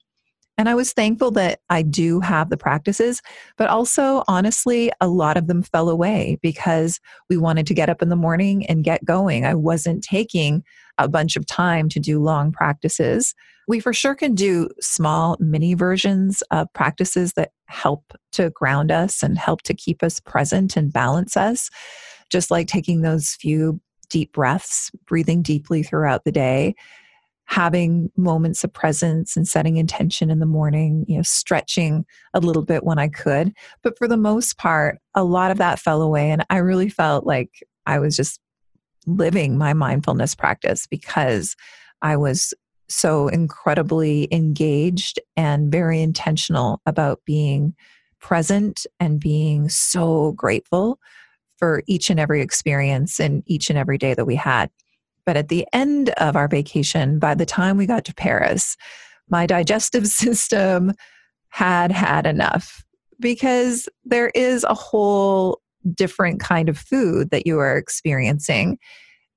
And 0.58 0.70
I 0.70 0.74
was 0.74 0.94
thankful 0.94 1.30
that 1.32 1.60
I 1.68 1.82
do 1.82 2.20
have 2.20 2.48
the 2.48 2.56
practices, 2.56 3.20
but 3.58 3.68
also, 3.68 4.24
honestly, 4.26 4.90
a 5.02 5.08
lot 5.08 5.36
of 5.36 5.48
them 5.48 5.62
fell 5.62 5.90
away 5.90 6.38
because 6.40 6.98
we 7.28 7.36
wanted 7.36 7.66
to 7.66 7.74
get 7.74 7.90
up 7.90 8.00
in 8.00 8.08
the 8.08 8.16
morning 8.16 8.64
and 8.66 8.82
get 8.82 9.04
going. 9.04 9.44
I 9.44 9.54
wasn't 9.54 10.02
taking 10.02 10.64
a 10.98 11.08
bunch 11.08 11.36
of 11.36 11.46
time 11.46 11.88
to 11.90 12.00
do 12.00 12.20
long 12.20 12.52
practices. 12.52 13.34
We 13.68 13.80
for 13.80 13.92
sure 13.92 14.14
can 14.14 14.34
do 14.34 14.68
small 14.80 15.36
mini 15.40 15.74
versions 15.74 16.42
of 16.50 16.72
practices 16.72 17.32
that 17.34 17.50
help 17.66 18.12
to 18.32 18.50
ground 18.50 18.92
us 18.92 19.22
and 19.22 19.36
help 19.36 19.62
to 19.62 19.74
keep 19.74 20.02
us 20.02 20.20
present 20.20 20.76
and 20.76 20.92
balance 20.92 21.36
us, 21.36 21.68
just 22.30 22.50
like 22.50 22.68
taking 22.68 23.02
those 23.02 23.30
few 23.40 23.80
deep 24.08 24.32
breaths, 24.32 24.90
breathing 25.06 25.42
deeply 25.42 25.82
throughout 25.82 26.24
the 26.24 26.32
day 26.32 26.74
having 27.46 28.10
moments 28.16 28.64
of 28.64 28.72
presence 28.72 29.36
and 29.36 29.46
setting 29.46 29.76
intention 29.76 30.30
in 30.30 30.40
the 30.40 30.46
morning, 30.46 31.04
you 31.08 31.16
know, 31.16 31.22
stretching 31.22 32.04
a 32.34 32.40
little 32.40 32.62
bit 32.64 32.84
when 32.84 32.98
I 32.98 33.08
could. 33.08 33.52
But 33.82 33.96
for 33.96 34.08
the 34.08 34.16
most 34.16 34.58
part, 34.58 34.98
a 35.14 35.24
lot 35.24 35.52
of 35.52 35.58
that 35.58 35.78
fell 35.78 36.02
away. 36.02 36.30
And 36.30 36.44
I 36.50 36.58
really 36.58 36.88
felt 36.88 37.24
like 37.24 37.50
I 37.86 38.00
was 38.00 38.16
just 38.16 38.40
living 39.06 39.56
my 39.56 39.72
mindfulness 39.72 40.34
practice 40.34 40.86
because 40.86 41.56
I 42.02 42.16
was 42.16 42.52
so 42.88 43.28
incredibly 43.28 44.28
engaged 44.32 45.18
and 45.36 45.72
very 45.72 46.00
intentional 46.00 46.80
about 46.86 47.20
being 47.24 47.74
present 48.20 48.86
and 49.00 49.20
being 49.20 49.68
so 49.68 50.32
grateful 50.32 50.98
for 51.56 51.82
each 51.86 52.10
and 52.10 52.20
every 52.20 52.42
experience 52.42 53.18
and 53.18 53.42
each 53.46 53.70
and 53.70 53.78
every 53.78 53.98
day 53.98 54.14
that 54.14 54.26
we 54.26 54.36
had. 54.36 54.70
But 55.24 55.36
at 55.36 55.48
the 55.48 55.66
end 55.72 56.10
of 56.10 56.36
our 56.36 56.48
vacation, 56.48 57.18
by 57.18 57.34
the 57.34 57.46
time 57.46 57.76
we 57.76 57.86
got 57.86 58.04
to 58.06 58.14
Paris, 58.14 58.76
my 59.28 59.46
digestive 59.46 60.06
system 60.06 60.92
had 61.48 61.90
had 61.90 62.26
enough 62.26 62.84
because 63.18 63.88
there 64.04 64.30
is 64.34 64.64
a 64.64 64.74
whole 64.74 65.60
different 65.94 66.40
kind 66.40 66.68
of 66.68 66.78
food 66.78 67.30
that 67.30 67.46
you 67.46 67.58
are 67.58 67.76
experiencing. 67.76 68.78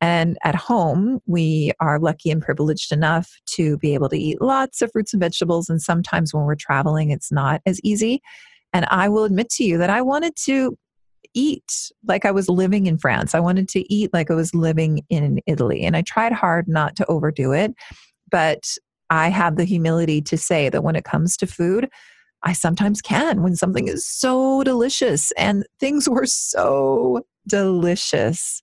And 0.02 0.38
at 0.44 0.56
home, 0.56 1.20
we 1.26 1.72
are 1.82 2.00
lucky 2.00 2.32
and 2.32 2.42
privileged 2.42 2.92
enough 2.92 3.30
to 3.52 3.78
be 3.78 3.94
able 3.94 4.10
to 4.10 4.18
eat 4.18 4.42
lots 4.42 4.82
of 4.82 4.92
fruits 4.92 5.14
and 5.14 5.22
vegetables. 5.22 5.70
And 5.70 5.82
sometimes 5.82 6.34
when 6.34 6.46
we're 6.46 6.56
traveling, 6.56 7.12
it's 7.12 7.32
not 7.32 7.62
as 7.66 7.82
easy. 7.84 8.22
And 8.72 8.86
I 8.86 9.10
will 9.10 9.26
admit 9.26 9.50
to 9.52 9.64
you 9.64 9.78
that 9.78 9.90
I 9.90 10.02
wanted 10.02 10.36
to 10.46 10.78
eat 11.34 11.92
like 12.08 12.26
I 12.26 12.32
was 12.32 12.48
living 12.50 12.88
in 12.88 12.98
France. 12.98 13.36
I 13.36 13.40
wanted 13.40 13.68
to 13.70 13.94
eat 13.94 14.14
like 14.14 14.32
I 14.32 14.36
was 14.36 14.56
living 14.56 15.02
in 15.10 15.42
Italy. 15.46 15.84
And 15.84 15.98
I 15.98 16.02
tried 16.02 16.32
hard 16.32 16.68
not 16.68 16.96
to 16.98 17.06
overdo 17.08 17.52
it. 17.52 17.74
But 18.32 18.64
I 19.10 19.30
have 19.30 19.58
the 19.58 19.66
humility 19.66 20.22
to 20.22 20.38
say 20.38 20.70
that 20.70 20.84
when 20.84 20.96
it 20.96 21.04
comes 21.04 21.36
to 21.38 21.48
food, 21.48 21.90
I 22.44 22.54
sometimes 22.54 23.02
can 23.02 23.42
when 23.42 23.56
something 23.56 23.88
is 23.88 24.06
so 24.06 24.64
delicious. 24.64 25.32
And 25.34 25.66
things 25.80 26.08
were 26.08 26.26
so 26.26 27.24
delicious. 27.48 28.62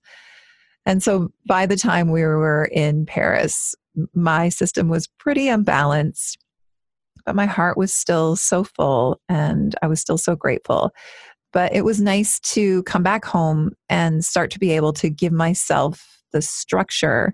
And 0.85 1.03
so 1.03 1.29
by 1.47 1.65
the 1.65 1.75
time 1.75 2.11
we 2.11 2.23
were 2.23 2.69
in 2.71 3.05
Paris, 3.05 3.75
my 4.13 4.49
system 4.49 4.89
was 4.89 5.07
pretty 5.19 5.47
unbalanced, 5.47 6.37
but 7.25 7.35
my 7.35 7.45
heart 7.45 7.77
was 7.77 7.93
still 7.93 8.35
so 8.35 8.63
full 8.63 9.19
and 9.27 9.75
I 9.81 9.87
was 9.87 9.99
still 9.99 10.17
so 10.17 10.35
grateful. 10.35 10.91
But 11.53 11.73
it 11.73 11.83
was 11.83 11.99
nice 12.01 12.39
to 12.41 12.83
come 12.83 13.03
back 13.03 13.25
home 13.25 13.71
and 13.89 14.23
start 14.23 14.51
to 14.51 14.59
be 14.59 14.71
able 14.71 14.93
to 14.93 15.09
give 15.09 15.33
myself 15.33 16.21
the 16.31 16.41
structure 16.41 17.33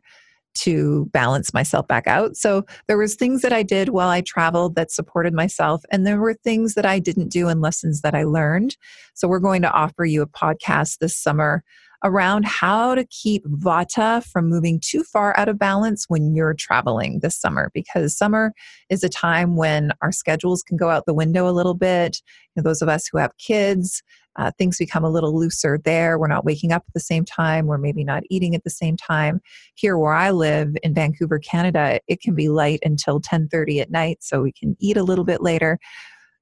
to 0.55 1.09
balance 1.11 1.53
myself 1.53 1.87
back 1.87 2.07
out. 2.07 2.35
So 2.35 2.65
there 2.87 2.97
was 2.97 3.15
things 3.15 3.41
that 3.41 3.53
I 3.53 3.63
did 3.63 3.89
while 3.89 4.09
I 4.09 4.21
traveled 4.21 4.75
that 4.75 4.91
supported 4.91 5.33
myself 5.33 5.83
and 5.91 6.05
there 6.05 6.19
were 6.19 6.33
things 6.33 6.75
that 6.75 6.85
I 6.85 6.99
didn't 6.99 7.29
do 7.29 7.47
and 7.47 7.61
lessons 7.61 8.01
that 8.01 8.15
I 8.15 8.23
learned. 8.23 8.77
So 9.13 9.27
we're 9.27 9.39
going 9.39 9.61
to 9.63 9.71
offer 9.71 10.05
you 10.05 10.21
a 10.21 10.27
podcast 10.27 10.99
this 10.99 11.17
summer 11.17 11.63
around 12.03 12.45
how 12.45 12.93
to 12.95 13.05
keep 13.05 13.45
vata 13.45 14.23
from 14.25 14.49
moving 14.49 14.79
too 14.79 15.03
far 15.03 15.37
out 15.39 15.47
of 15.47 15.57
balance 15.57 16.05
when 16.09 16.35
you're 16.35 16.53
traveling 16.53 17.19
this 17.21 17.39
summer 17.39 17.71
because 17.73 18.17
summer 18.17 18.51
is 18.89 19.03
a 19.03 19.09
time 19.09 19.55
when 19.55 19.91
our 20.01 20.11
schedules 20.11 20.61
can 20.63 20.75
go 20.75 20.89
out 20.89 21.05
the 21.05 21.13
window 21.13 21.47
a 21.47 21.51
little 21.51 21.73
bit. 21.73 22.21
You 22.55 22.61
know, 22.61 22.69
those 22.69 22.81
of 22.81 22.89
us 22.89 23.07
who 23.07 23.17
have 23.17 23.37
kids, 23.37 24.03
uh, 24.35 24.51
things 24.57 24.77
become 24.77 25.03
a 25.03 25.09
little 25.09 25.37
looser 25.37 25.79
there. 25.83 26.17
We're 26.17 26.27
not 26.27 26.45
waking 26.45 26.71
up 26.71 26.83
at 26.87 26.93
the 26.93 26.99
same 26.99 27.25
time. 27.25 27.67
We're 27.67 27.77
maybe 27.77 28.03
not 28.03 28.23
eating 28.29 28.55
at 28.55 28.63
the 28.63 28.69
same 28.69 28.97
time. 28.97 29.41
Here, 29.75 29.97
where 29.97 30.13
I 30.13 30.31
live 30.31 30.75
in 30.83 30.93
Vancouver, 30.93 31.39
Canada, 31.39 31.99
it 32.07 32.21
can 32.21 32.35
be 32.35 32.49
light 32.49 32.79
until 32.83 33.19
10:30 33.19 33.79
at 33.81 33.91
night, 33.91 34.17
so 34.21 34.41
we 34.41 34.51
can 34.51 34.75
eat 34.79 34.97
a 34.97 35.03
little 35.03 35.25
bit 35.25 35.41
later. 35.41 35.79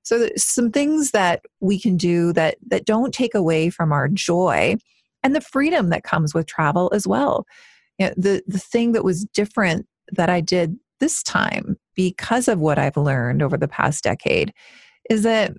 So, 0.03 0.29
some 0.37 0.71
things 0.71 1.11
that 1.11 1.41
we 1.59 1.79
can 1.79 1.97
do 1.97 2.33
that 2.33 2.57
that 2.67 2.85
don't 2.85 3.13
take 3.13 3.35
away 3.35 3.69
from 3.69 3.91
our 3.91 4.07
joy 4.07 4.77
and 5.23 5.35
the 5.35 5.41
freedom 5.41 5.89
that 5.89 6.03
comes 6.03 6.33
with 6.33 6.47
travel 6.47 6.91
as 6.93 7.07
well. 7.07 7.45
You 7.99 8.07
know, 8.07 8.13
the 8.17 8.43
the 8.47 8.59
thing 8.59 8.93
that 8.93 9.03
was 9.03 9.25
different 9.25 9.85
that 10.13 10.29
I 10.29 10.41
did 10.41 10.77
this 10.99 11.23
time 11.23 11.77
because 11.95 12.47
of 12.47 12.59
what 12.59 12.79
I've 12.79 12.97
learned 12.97 13.41
over 13.41 13.57
the 13.57 13.67
past 13.67 14.03
decade 14.03 14.53
is 15.09 15.23
that 15.23 15.51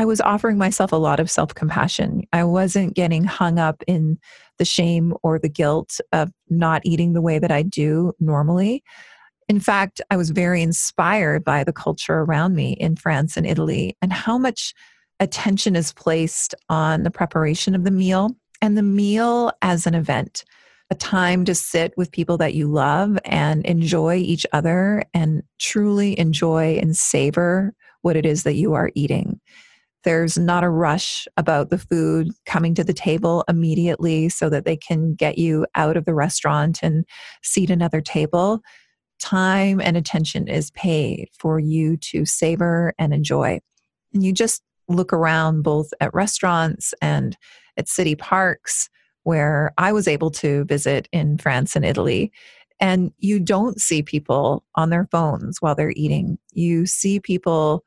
I 0.00 0.06
was 0.06 0.22
offering 0.22 0.56
myself 0.56 0.92
a 0.92 0.96
lot 0.96 1.20
of 1.20 1.30
self 1.30 1.54
compassion. 1.54 2.22
I 2.32 2.44
wasn't 2.44 2.94
getting 2.94 3.22
hung 3.22 3.58
up 3.58 3.82
in 3.86 4.18
the 4.56 4.64
shame 4.64 5.12
or 5.22 5.38
the 5.38 5.50
guilt 5.50 6.00
of 6.10 6.32
not 6.48 6.80
eating 6.86 7.12
the 7.12 7.20
way 7.20 7.38
that 7.38 7.52
I 7.52 7.60
do 7.60 8.14
normally. 8.18 8.82
In 9.46 9.60
fact, 9.60 10.00
I 10.10 10.16
was 10.16 10.30
very 10.30 10.62
inspired 10.62 11.44
by 11.44 11.64
the 11.64 11.72
culture 11.74 12.20
around 12.20 12.54
me 12.54 12.72
in 12.80 12.96
France 12.96 13.36
and 13.36 13.46
Italy 13.46 13.94
and 14.00 14.10
how 14.10 14.38
much 14.38 14.72
attention 15.20 15.76
is 15.76 15.92
placed 15.92 16.54
on 16.70 17.02
the 17.02 17.10
preparation 17.10 17.74
of 17.74 17.84
the 17.84 17.90
meal 17.90 18.34
and 18.62 18.78
the 18.78 18.82
meal 18.82 19.52
as 19.60 19.86
an 19.86 19.94
event, 19.94 20.44
a 20.88 20.94
time 20.94 21.44
to 21.44 21.54
sit 21.54 21.92
with 21.98 22.10
people 22.10 22.38
that 22.38 22.54
you 22.54 22.68
love 22.68 23.18
and 23.26 23.66
enjoy 23.66 24.16
each 24.16 24.46
other 24.54 25.04
and 25.12 25.42
truly 25.58 26.18
enjoy 26.18 26.78
and 26.80 26.96
savor 26.96 27.74
what 28.00 28.16
it 28.16 28.24
is 28.24 28.44
that 28.44 28.54
you 28.54 28.72
are 28.72 28.90
eating. 28.94 29.38
There's 30.04 30.38
not 30.38 30.64
a 30.64 30.70
rush 30.70 31.28
about 31.36 31.70
the 31.70 31.78
food 31.78 32.30
coming 32.46 32.74
to 32.74 32.84
the 32.84 32.94
table 32.94 33.44
immediately 33.48 34.28
so 34.28 34.48
that 34.48 34.64
they 34.64 34.76
can 34.76 35.14
get 35.14 35.38
you 35.38 35.66
out 35.74 35.96
of 35.96 36.06
the 36.06 36.14
restaurant 36.14 36.80
and 36.82 37.04
seat 37.42 37.70
another 37.70 38.00
table. 38.00 38.60
Time 39.18 39.80
and 39.80 39.96
attention 39.96 40.48
is 40.48 40.70
paid 40.70 41.28
for 41.38 41.58
you 41.58 41.98
to 41.98 42.24
savor 42.24 42.94
and 42.98 43.12
enjoy. 43.12 43.60
And 44.14 44.24
you 44.24 44.32
just 44.32 44.62
look 44.88 45.12
around 45.12 45.62
both 45.62 45.90
at 46.00 46.14
restaurants 46.14 46.94
and 47.02 47.36
at 47.76 47.88
city 47.88 48.14
parks 48.14 48.88
where 49.24 49.72
I 49.76 49.92
was 49.92 50.08
able 50.08 50.30
to 50.32 50.64
visit 50.64 51.08
in 51.12 51.36
France 51.36 51.76
and 51.76 51.84
Italy. 51.84 52.32
And 52.80 53.12
you 53.18 53.38
don't 53.38 53.78
see 53.78 54.02
people 54.02 54.64
on 54.74 54.88
their 54.88 55.06
phones 55.10 55.58
while 55.60 55.74
they're 55.74 55.92
eating. 55.94 56.38
You 56.52 56.86
see 56.86 57.20
people 57.20 57.84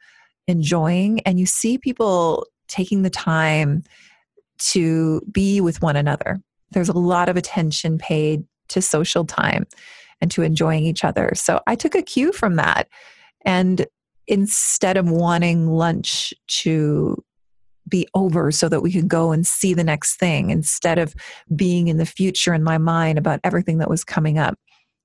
enjoying 0.48 1.20
and 1.22 1.40
you 1.40 1.46
see 1.46 1.78
people 1.78 2.46
taking 2.68 3.02
the 3.02 3.10
time 3.10 3.84
to 4.58 5.22
be 5.32 5.62
with 5.62 5.82
one 5.82 5.96
another. 5.96 6.40
There's 6.72 6.90
a 6.90 6.98
lot 6.98 7.30
of 7.30 7.38
attention 7.38 7.98
paid 7.98 8.44
to 8.70 8.82
social 8.82 9.26
time 9.26 9.66
and 10.22 10.32
to 10.32 10.42
enjoying 10.42 10.86
each 10.86 11.04
other. 11.04 11.32
So 11.36 11.60
I 11.68 11.76
took 11.76 11.96
a 11.96 12.02
cue 12.02 12.32
from 12.32 12.56
that. 12.56 12.88
And 13.46 13.86
instead 14.28 14.96
of 14.96 15.10
wanting 15.10 15.68
lunch 15.68 16.34
to 16.48 17.22
be 17.90 18.08
over 18.14 18.52
so 18.52 18.70
that 18.70 18.82
we 18.82 18.92
could 18.92 19.08
go 19.08 19.32
and 19.32 19.46
see 19.46 19.74
the 19.74 19.84
next 19.84 20.16
thing 20.16 20.50
instead 20.50 20.98
of 20.98 21.14
being 21.54 21.90
in 21.90 21.98
the 21.98 22.06
future 22.06 22.54
in 22.54 22.64
my 22.64 22.78
mind 22.78 23.18
about 23.18 23.42
everything 23.44 23.80
that 23.80 23.90
was 23.90 24.04
coming 24.04 24.38
up. 24.38 24.58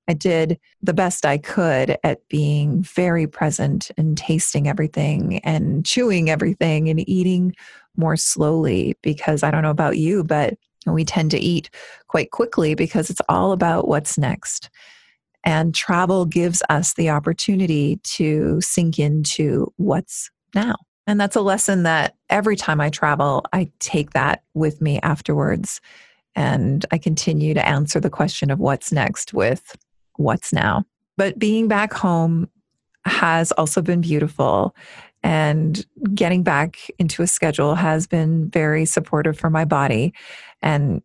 I 0.09 0.13
did 0.13 0.59
the 0.81 0.93
best 0.93 1.23
I 1.23 1.37
could 1.37 1.95
at 2.03 2.27
being 2.29 2.81
very 2.81 3.27
present 3.27 3.91
and 3.95 4.17
tasting 4.17 4.67
everything 4.67 5.37
and 5.43 5.85
chewing 5.85 6.31
everything 6.31 6.89
and 6.89 7.07
eating 7.07 7.55
more 7.95 8.17
slowly 8.17 8.97
because 9.03 9.43
I 9.43 9.51
don't 9.51 9.61
know 9.61 9.69
about 9.69 9.99
you, 9.99 10.23
but 10.23 10.55
we 10.87 11.05
tend 11.05 11.29
to 11.31 11.37
eat 11.37 11.69
quite 12.07 12.31
quickly 12.31 12.73
because 12.73 13.11
it's 13.11 13.21
all 13.29 13.51
about 13.51 13.87
what's 13.87 14.17
next. 14.17 14.71
And 15.43 15.75
travel 15.75 16.25
gives 16.25 16.63
us 16.69 16.95
the 16.95 17.11
opportunity 17.11 17.97
to 17.97 18.59
sink 18.61 18.97
into 18.97 19.71
what's 19.77 20.31
now. 20.55 20.75
And 21.05 21.21
that's 21.21 21.35
a 21.35 21.41
lesson 21.41 21.83
that 21.83 22.15
every 22.31 22.55
time 22.55 22.81
I 22.81 22.89
travel, 22.89 23.45
I 23.53 23.71
take 23.79 24.11
that 24.11 24.41
with 24.55 24.81
me 24.81 24.99
afterwards. 25.01 25.81
And 26.35 26.83
I 26.91 26.97
continue 26.97 27.53
to 27.53 27.67
answer 27.67 27.99
the 27.99 28.09
question 28.09 28.49
of 28.49 28.57
what's 28.57 28.91
next 28.91 29.35
with 29.35 29.75
what's 30.19 30.51
now. 30.51 30.83
But 31.17 31.39
being 31.39 31.67
back 31.67 31.93
home 31.93 32.49
has 33.05 33.51
also 33.53 33.81
been 33.81 34.01
beautiful. 34.01 34.75
And 35.23 35.85
getting 36.13 36.43
back 36.43 36.77
into 36.99 37.21
a 37.23 37.27
schedule 37.27 37.75
has 37.75 38.07
been 38.07 38.49
very 38.49 38.85
supportive 38.85 39.37
for 39.37 39.49
my 39.49 39.65
body. 39.65 40.13
And 40.61 41.01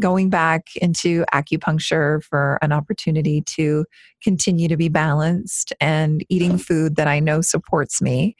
going 0.00 0.30
back 0.30 0.68
into 0.76 1.24
acupuncture 1.32 2.22
for 2.24 2.58
an 2.60 2.72
opportunity 2.72 3.40
to 3.42 3.84
continue 4.22 4.68
to 4.68 4.76
be 4.76 4.88
balanced 4.88 5.72
and 5.80 6.24
eating 6.28 6.58
food 6.58 6.96
that 6.96 7.06
I 7.06 7.20
know 7.20 7.40
supports 7.40 8.02
me 8.02 8.36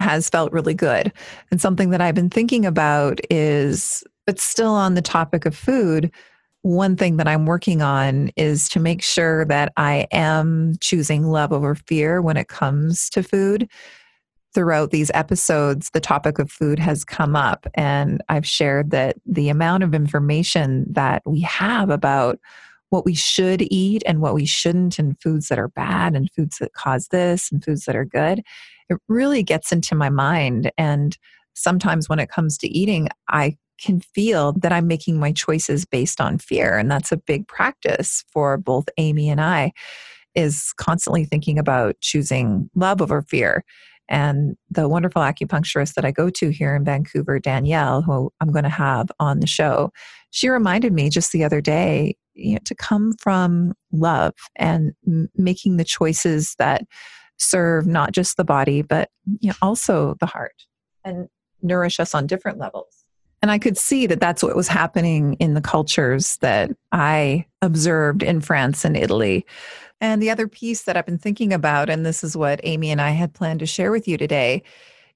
has 0.00 0.28
felt 0.28 0.52
really 0.52 0.74
good. 0.74 1.12
And 1.50 1.60
something 1.60 1.90
that 1.90 2.00
I've 2.00 2.14
been 2.14 2.30
thinking 2.30 2.64
about 2.64 3.20
is, 3.30 4.04
but 4.26 4.38
still 4.38 4.72
on 4.72 4.94
the 4.94 5.02
topic 5.02 5.44
of 5.44 5.54
food, 5.54 6.10
one 6.66 6.96
thing 6.96 7.16
that 7.16 7.28
I'm 7.28 7.46
working 7.46 7.80
on 7.80 8.30
is 8.36 8.68
to 8.70 8.80
make 8.80 9.02
sure 9.02 9.44
that 9.44 9.72
I 9.76 10.06
am 10.10 10.74
choosing 10.80 11.24
love 11.24 11.52
over 11.52 11.74
fear 11.74 12.20
when 12.20 12.36
it 12.36 12.48
comes 12.48 13.08
to 13.10 13.22
food. 13.22 13.70
Throughout 14.54 14.90
these 14.90 15.10
episodes, 15.14 15.90
the 15.90 16.00
topic 16.00 16.38
of 16.38 16.50
food 16.50 16.78
has 16.78 17.04
come 17.04 17.36
up, 17.36 17.66
and 17.74 18.22
I've 18.28 18.46
shared 18.46 18.90
that 18.90 19.16
the 19.26 19.48
amount 19.48 19.82
of 19.82 19.94
information 19.94 20.86
that 20.90 21.22
we 21.26 21.40
have 21.42 21.90
about 21.90 22.38
what 22.88 23.04
we 23.04 23.14
should 23.14 23.62
eat 23.70 24.02
and 24.06 24.20
what 24.20 24.34
we 24.34 24.46
shouldn't, 24.46 24.98
and 24.98 25.20
foods 25.20 25.48
that 25.48 25.58
are 25.58 25.68
bad, 25.68 26.16
and 26.16 26.30
foods 26.32 26.58
that 26.58 26.72
cause 26.72 27.08
this, 27.08 27.52
and 27.52 27.62
foods 27.62 27.84
that 27.84 27.96
are 27.96 28.06
good 28.06 28.42
it 28.88 28.98
really 29.08 29.42
gets 29.42 29.72
into 29.72 29.94
my 29.94 30.10
mind. 30.10 30.70
And 30.78 31.16
sometimes 31.54 32.08
when 32.08 32.18
it 32.18 32.30
comes 32.30 32.58
to 32.58 32.68
eating, 32.68 33.08
I 33.28 33.56
can 33.80 34.00
feel 34.00 34.52
that 34.52 34.72
I'm 34.72 34.86
making 34.86 35.18
my 35.18 35.32
choices 35.32 35.84
based 35.84 36.20
on 36.20 36.38
fear. 36.38 36.78
And 36.78 36.90
that's 36.90 37.12
a 37.12 37.16
big 37.16 37.46
practice 37.48 38.24
for 38.32 38.56
both 38.56 38.88
Amy 38.96 39.28
and 39.28 39.40
I 39.40 39.72
is 40.34 40.72
constantly 40.76 41.24
thinking 41.24 41.58
about 41.58 41.96
choosing 42.00 42.70
love 42.74 43.00
over 43.00 43.22
fear. 43.22 43.64
And 44.08 44.56
the 44.70 44.88
wonderful 44.88 45.22
acupuncturist 45.22 45.94
that 45.94 46.04
I 46.04 46.12
go 46.12 46.30
to 46.30 46.50
here 46.50 46.76
in 46.76 46.84
Vancouver, 46.84 47.38
Danielle, 47.40 48.02
who 48.02 48.30
I'm 48.40 48.52
going 48.52 48.64
to 48.64 48.70
have 48.70 49.10
on 49.18 49.40
the 49.40 49.46
show, 49.46 49.90
she 50.30 50.48
reminded 50.48 50.92
me 50.92 51.10
just 51.10 51.32
the 51.32 51.42
other 51.42 51.60
day 51.60 52.16
you 52.34 52.52
know, 52.52 52.60
to 52.64 52.74
come 52.74 53.14
from 53.14 53.74
love 53.92 54.34
and 54.56 54.92
m- 55.06 55.28
making 55.34 55.76
the 55.76 55.84
choices 55.84 56.54
that 56.58 56.82
serve 57.38 57.86
not 57.86 58.12
just 58.12 58.36
the 58.36 58.44
body, 58.44 58.82
but 58.82 59.10
you 59.40 59.48
know, 59.48 59.56
also 59.60 60.14
the 60.20 60.26
heart 60.26 60.54
and 61.04 61.28
nourish 61.62 61.98
us 61.98 62.14
on 62.14 62.26
different 62.26 62.58
levels. 62.58 62.95
And 63.42 63.50
I 63.50 63.58
could 63.58 63.76
see 63.76 64.06
that 64.06 64.20
that's 64.20 64.42
what 64.42 64.56
was 64.56 64.68
happening 64.68 65.34
in 65.34 65.54
the 65.54 65.60
cultures 65.60 66.36
that 66.38 66.70
I 66.92 67.46
observed 67.62 68.22
in 68.22 68.40
France 68.40 68.84
and 68.84 68.96
Italy. 68.96 69.46
And 70.00 70.20
the 70.20 70.30
other 70.30 70.48
piece 70.48 70.82
that 70.82 70.96
I've 70.96 71.06
been 71.06 71.18
thinking 71.18 71.52
about, 71.52 71.88
and 71.88 72.04
this 72.04 72.24
is 72.24 72.36
what 72.36 72.60
Amy 72.64 72.90
and 72.90 73.00
I 73.00 73.10
had 73.10 73.34
planned 73.34 73.60
to 73.60 73.66
share 73.66 73.90
with 73.90 74.08
you 74.08 74.18
today, 74.18 74.62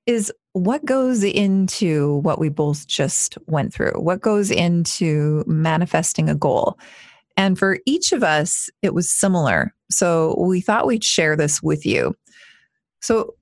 is 0.06 0.32
what 0.52 0.84
goes 0.84 1.22
into 1.22 2.16
what 2.18 2.38
we 2.38 2.48
both 2.48 2.86
just 2.86 3.36
went 3.46 3.72
through? 3.72 3.92
What 3.92 4.20
goes 4.20 4.50
into 4.50 5.44
manifesting 5.46 6.28
a 6.28 6.34
goal? 6.34 6.78
And 7.36 7.58
for 7.58 7.78
each 7.86 8.12
of 8.12 8.22
us, 8.22 8.68
it 8.82 8.94
was 8.94 9.10
similar. 9.10 9.74
So 9.90 10.36
we 10.38 10.60
thought 10.60 10.86
we'd 10.86 11.04
share 11.04 11.36
this 11.36 11.62
with 11.62 11.86
you. 11.86 12.14
So 13.00 13.34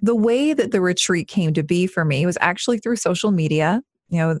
the 0.00 0.14
way 0.14 0.52
that 0.52 0.70
the 0.70 0.80
retreat 0.80 1.28
came 1.28 1.54
to 1.54 1.62
be 1.62 1.86
for 1.86 2.04
me 2.04 2.26
was 2.26 2.38
actually 2.40 2.78
through 2.78 2.96
social 2.96 3.30
media. 3.30 3.82
You 4.10 4.18
know, 4.18 4.38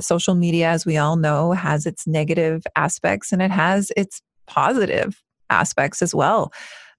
social 0.00 0.34
media, 0.34 0.68
as 0.68 0.86
we 0.86 0.96
all 0.96 1.16
know, 1.16 1.52
has 1.52 1.86
its 1.86 2.06
negative 2.06 2.62
aspects 2.76 3.32
and 3.32 3.42
it 3.42 3.50
has 3.50 3.90
its 3.96 4.20
positive 4.46 5.20
aspects 5.50 6.02
as 6.02 6.14
well. 6.14 6.52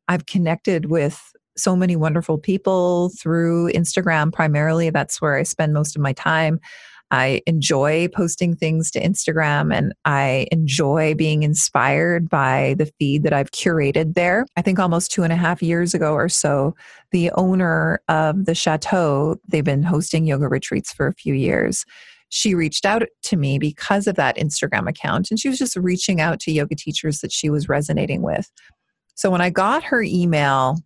I've 0.07 0.25
connected 0.25 0.87
with 0.87 1.21
so 1.55 1.75
many 1.75 1.95
wonderful 1.95 2.37
people 2.37 3.11
through 3.19 3.71
Instagram 3.71 4.33
primarily. 4.33 4.89
That's 4.89 5.21
where 5.21 5.35
I 5.35 5.43
spend 5.43 5.73
most 5.73 5.95
of 5.95 6.01
my 6.01 6.13
time. 6.13 6.59
I 7.13 7.43
enjoy 7.45 8.07
posting 8.07 8.55
things 8.55 8.89
to 8.89 8.99
Instagram 8.99 9.71
and 9.71 9.93
I 10.03 10.47
enjoy 10.51 11.13
being 11.13 11.43
inspired 11.43 12.27
by 12.27 12.73
the 12.79 12.91
feed 12.97 13.21
that 13.21 13.33
I've 13.33 13.51
curated 13.51 14.15
there. 14.15 14.47
I 14.57 14.63
think 14.63 14.79
almost 14.79 15.11
two 15.11 15.21
and 15.21 15.31
a 15.31 15.35
half 15.35 15.61
years 15.61 15.93
ago 15.93 16.13
or 16.13 16.27
so, 16.27 16.75
the 17.11 17.29
owner 17.33 18.01
of 18.07 18.45
the 18.45 18.55
chateau, 18.55 19.35
they've 19.47 19.63
been 19.63 19.83
hosting 19.83 20.25
yoga 20.25 20.47
retreats 20.47 20.91
for 20.91 21.05
a 21.05 21.13
few 21.13 21.35
years. 21.35 21.85
She 22.29 22.55
reached 22.55 22.83
out 22.83 23.03
to 23.25 23.37
me 23.37 23.59
because 23.59 24.07
of 24.07 24.15
that 24.15 24.37
Instagram 24.37 24.89
account 24.89 25.29
and 25.29 25.39
she 25.39 25.49
was 25.49 25.59
just 25.59 25.75
reaching 25.75 26.19
out 26.19 26.39
to 26.39 26.51
yoga 26.51 26.73
teachers 26.73 27.19
that 27.19 27.31
she 27.31 27.47
was 27.47 27.69
resonating 27.69 28.23
with. 28.23 28.51
So 29.13 29.29
when 29.29 29.39
I 29.39 29.51
got 29.51 29.83
her 29.83 30.01
email, 30.01 30.79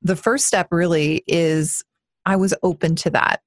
the 0.00 0.14
first 0.14 0.46
step 0.46 0.68
really 0.70 1.24
is 1.26 1.82
I 2.24 2.36
was 2.36 2.54
open 2.62 2.94
to 2.94 3.10
that 3.10 3.40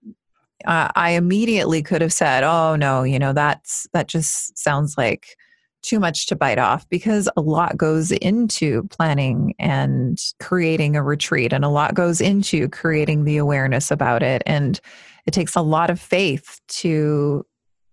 uh, 0.65 0.89
I 0.95 1.11
immediately 1.11 1.81
could 1.81 2.01
have 2.01 2.13
said, 2.13 2.43
"Oh 2.43 2.75
no, 2.75 3.03
you 3.03 3.19
know 3.19 3.33
that's 3.33 3.87
that 3.93 4.07
just 4.07 4.57
sounds 4.57 4.97
like 4.97 5.37
too 5.81 5.99
much 5.99 6.27
to 6.27 6.35
bite 6.35 6.59
off," 6.59 6.87
because 6.89 7.29
a 7.35 7.41
lot 7.41 7.77
goes 7.77 8.11
into 8.11 8.83
planning 8.83 9.53
and 9.59 10.19
creating 10.39 10.95
a 10.95 11.03
retreat, 11.03 11.53
and 11.53 11.65
a 11.65 11.69
lot 11.69 11.93
goes 11.95 12.21
into 12.21 12.69
creating 12.69 13.25
the 13.25 13.37
awareness 13.37 13.91
about 13.91 14.23
it, 14.23 14.41
and 14.45 14.79
it 15.25 15.31
takes 15.31 15.55
a 15.55 15.61
lot 15.61 15.89
of 15.89 15.99
faith 15.99 16.59
to 16.67 17.45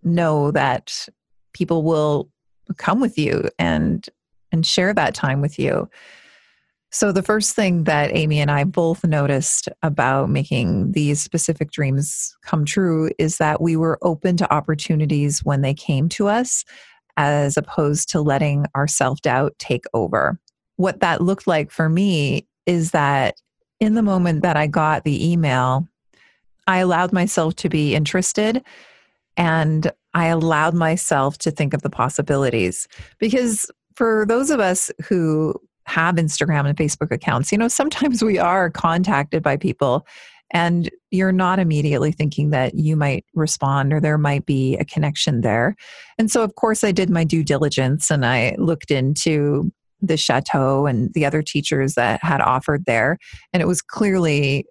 know 0.03 0.51
that 0.53 1.09
people 1.53 1.83
will 1.83 2.31
come 2.77 3.01
with 3.01 3.19
you 3.19 3.49
and 3.59 4.09
and 4.53 4.67
share 4.67 4.93
that 4.95 5.15
time 5.15 5.41
with 5.41 5.59
you. 5.59 5.89
So, 6.93 7.13
the 7.13 7.23
first 7.23 7.55
thing 7.55 7.85
that 7.85 8.11
Amy 8.15 8.41
and 8.41 8.51
I 8.51 8.65
both 8.65 9.05
noticed 9.05 9.69
about 9.83 10.29
making 10.29 10.91
these 10.93 11.23
specific 11.23 11.71
dreams 11.71 12.37
come 12.43 12.65
true 12.65 13.11
is 13.17 13.39
that 13.39 13.61
we 13.61 13.77
were 13.77 13.99
open 14.03 14.37
to 14.39 14.53
opportunities 14.53 15.45
when 15.45 15.61
they 15.61 15.73
came 15.73 16.09
to 16.11 16.27
us, 16.27 16.65
as 17.17 17.57
opposed 17.57 18.11
to 18.11 18.21
letting 18.21 18.67
our 18.75 18.89
self 18.89 19.21
doubt 19.23 19.55
take 19.59 19.85
over. 19.95 20.41
What 20.77 21.01
that 21.01 21.21
looked 21.21 21.47
like 21.47 21.71
for 21.71 21.89
me 21.89 22.49
is 22.67 22.91
that 22.91 23.37
in 23.79 23.95
the 23.95 24.03
moment 24.03 24.43
that 24.43 24.57
I 24.57 24.67
got 24.67 25.05
the 25.05 25.31
email, 25.31 25.87
I 26.67 26.79
allowed 26.79 27.13
myself 27.13 27.55
to 27.57 27.69
be 27.69 27.95
interested 27.95 28.65
and 29.37 29.91
I 30.13 30.27
allowed 30.27 30.75
myself 30.75 31.39
to 31.39 31.51
think 31.53 31.73
of 31.73 31.83
the 31.83 31.91
possibilities. 31.91 32.89
Because 33.19 33.71
for 33.95 34.25
those 34.27 34.51
of 34.51 34.61
us 34.61 34.91
who 35.05 35.55
have 35.91 36.15
Instagram 36.17 36.67
and 36.67 36.77
Facebook 36.77 37.11
accounts, 37.11 37.53
you 37.53 37.59
know, 37.59 37.69
sometimes 37.69 38.23
we 38.23 38.39
are 38.39 38.71
contacted 38.71 39.43
by 39.43 39.57
people 39.57 40.07
and 40.53 40.91
you're 41.11 41.33
not 41.33 41.59
immediately 41.59 42.13
thinking 42.13 42.51
that 42.51 42.75
you 42.75 42.97
might 42.97 43.25
respond 43.35 43.93
or 43.93 44.01
there 44.01 44.19
might 44.19 44.47
be 44.47 44.77
a 44.77 44.85
connection 44.85 45.43
there. 45.43 45.77
And 46.19 46.31
so, 46.31 46.43
of 46.43 46.57
course, 46.57 46.83
I 46.83 46.93
did 46.93 47.09
my 47.11 47.25
due 47.25 47.45
diligence 47.45 48.11
and 48.11 48.27
I 48.27 48.57
looked 48.59 48.91
into 48.91 49.71
the 50.01 50.17
chateau 50.17 50.87
and 50.87 51.13
the 51.15 51.25
other 51.25 51.43
teachers 51.43 51.95
that 51.95 52.23
had 52.25 52.41
offered 52.41 52.85
there. 52.87 53.19
And 53.53 53.63
it 53.63 53.67
was 53.67 53.83
clearly 53.83 54.65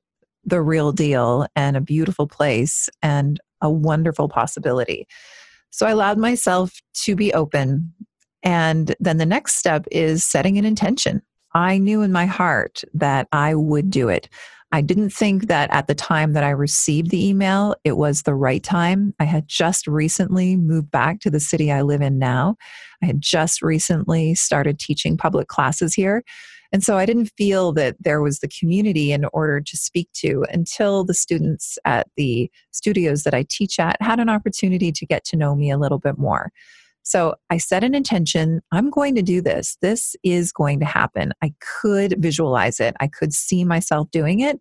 the 0.44 0.62
real 0.62 0.92
deal 0.92 1.46
and 1.56 1.78
a 1.78 1.82
beautiful 1.82 2.28
place 2.28 2.90
and 3.02 3.40
a 3.62 3.70
wonderful 3.70 4.28
possibility. 4.28 5.08
So 5.70 5.86
I 5.86 5.92
allowed 5.92 6.18
myself 6.18 6.74
to 7.04 7.16
be 7.16 7.34
open 7.34 7.94
and 8.44 8.96
then 9.00 9.18
the 9.18 9.26
next 9.26 9.56
step 9.56 9.86
is 9.92 10.26
setting 10.26 10.58
an 10.58 10.66
intention. 10.66 11.22
I 11.54 11.78
knew 11.78 12.02
in 12.02 12.12
my 12.12 12.26
heart 12.26 12.84
that 12.94 13.28
I 13.32 13.56
would 13.56 13.90
do 13.90 14.08
it. 14.10 14.30
I 14.72 14.82
didn't 14.82 15.10
think 15.10 15.48
that 15.48 15.72
at 15.74 15.88
the 15.88 15.96
time 15.96 16.34
that 16.34 16.44
I 16.44 16.52
received 16.52 17.10
the 17.10 17.28
email, 17.28 17.76
it 17.84 17.98
was 17.98 18.22
the 18.22 18.36
right 18.36 18.62
time. 18.62 19.16
I 19.20 19.24
had 19.24 19.48
just 19.48 19.88
recently 19.88 20.58
moved 20.58 20.92
back 20.92 21.22
to 21.22 21.32
the 21.32 21.40
city 21.40 21.72
I 21.72 21.82
live 21.82 22.02
in 22.02 22.20
now. 22.20 22.56
I 23.02 23.08
had 23.08 23.20
just 23.20 23.64
recently 23.64 24.36
started 24.36 24.78
teaching 24.78 25.18
public 25.18 25.48
classes 25.48 25.96
here. 25.96 26.24
And 26.72 26.84
so 26.84 26.98
I 26.98 27.08
didn't 27.08 27.32
feel 27.36 27.74
that 27.74 27.96
there 28.00 28.22
was 28.22 28.40
the 28.40 28.48
community 28.48 29.12
in 29.12 29.26
order 29.34 29.60
to 29.60 29.78
speak 29.78 30.08
to 30.18 30.46
until 30.52 31.04
the 31.04 31.16
students 31.16 31.80
at 31.84 32.08
the 32.16 32.52
studios 32.70 33.24
that 33.24 33.34
I 33.34 33.46
teach 33.50 33.80
at 33.80 34.00
had 34.02 34.20
an 34.20 34.30
opportunity 34.30 34.92
to 34.92 35.06
get 35.06 35.24
to 35.26 35.36
know 35.36 35.56
me 35.56 35.72
a 35.72 35.80
little 35.80 35.98
bit 35.98 36.20
more. 36.20 36.52
So 37.10 37.34
I 37.50 37.58
set 37.58 37.84
an 37.84 37.96
intention 37.96 38.62
I'm 38.72 38.92
going 38.92 39.16
to 39.16 39.24
do 39.24 39.42
this. 39.42 39.78
This 39.82 40.16
is 40.24 40.52
going 40.52 40.80
to 40.80 40.86
happen. 40.86 41.34
I 41.42 41.54
could 41.82 42.14
visualize 42.20 42.80
it, 42.80 42.96
I 43.00 43.08
could 43.08 43.34
see 43.34 43.66
myself 43.66 44.12
doing 44.12 44.42
it, 44.42 44.60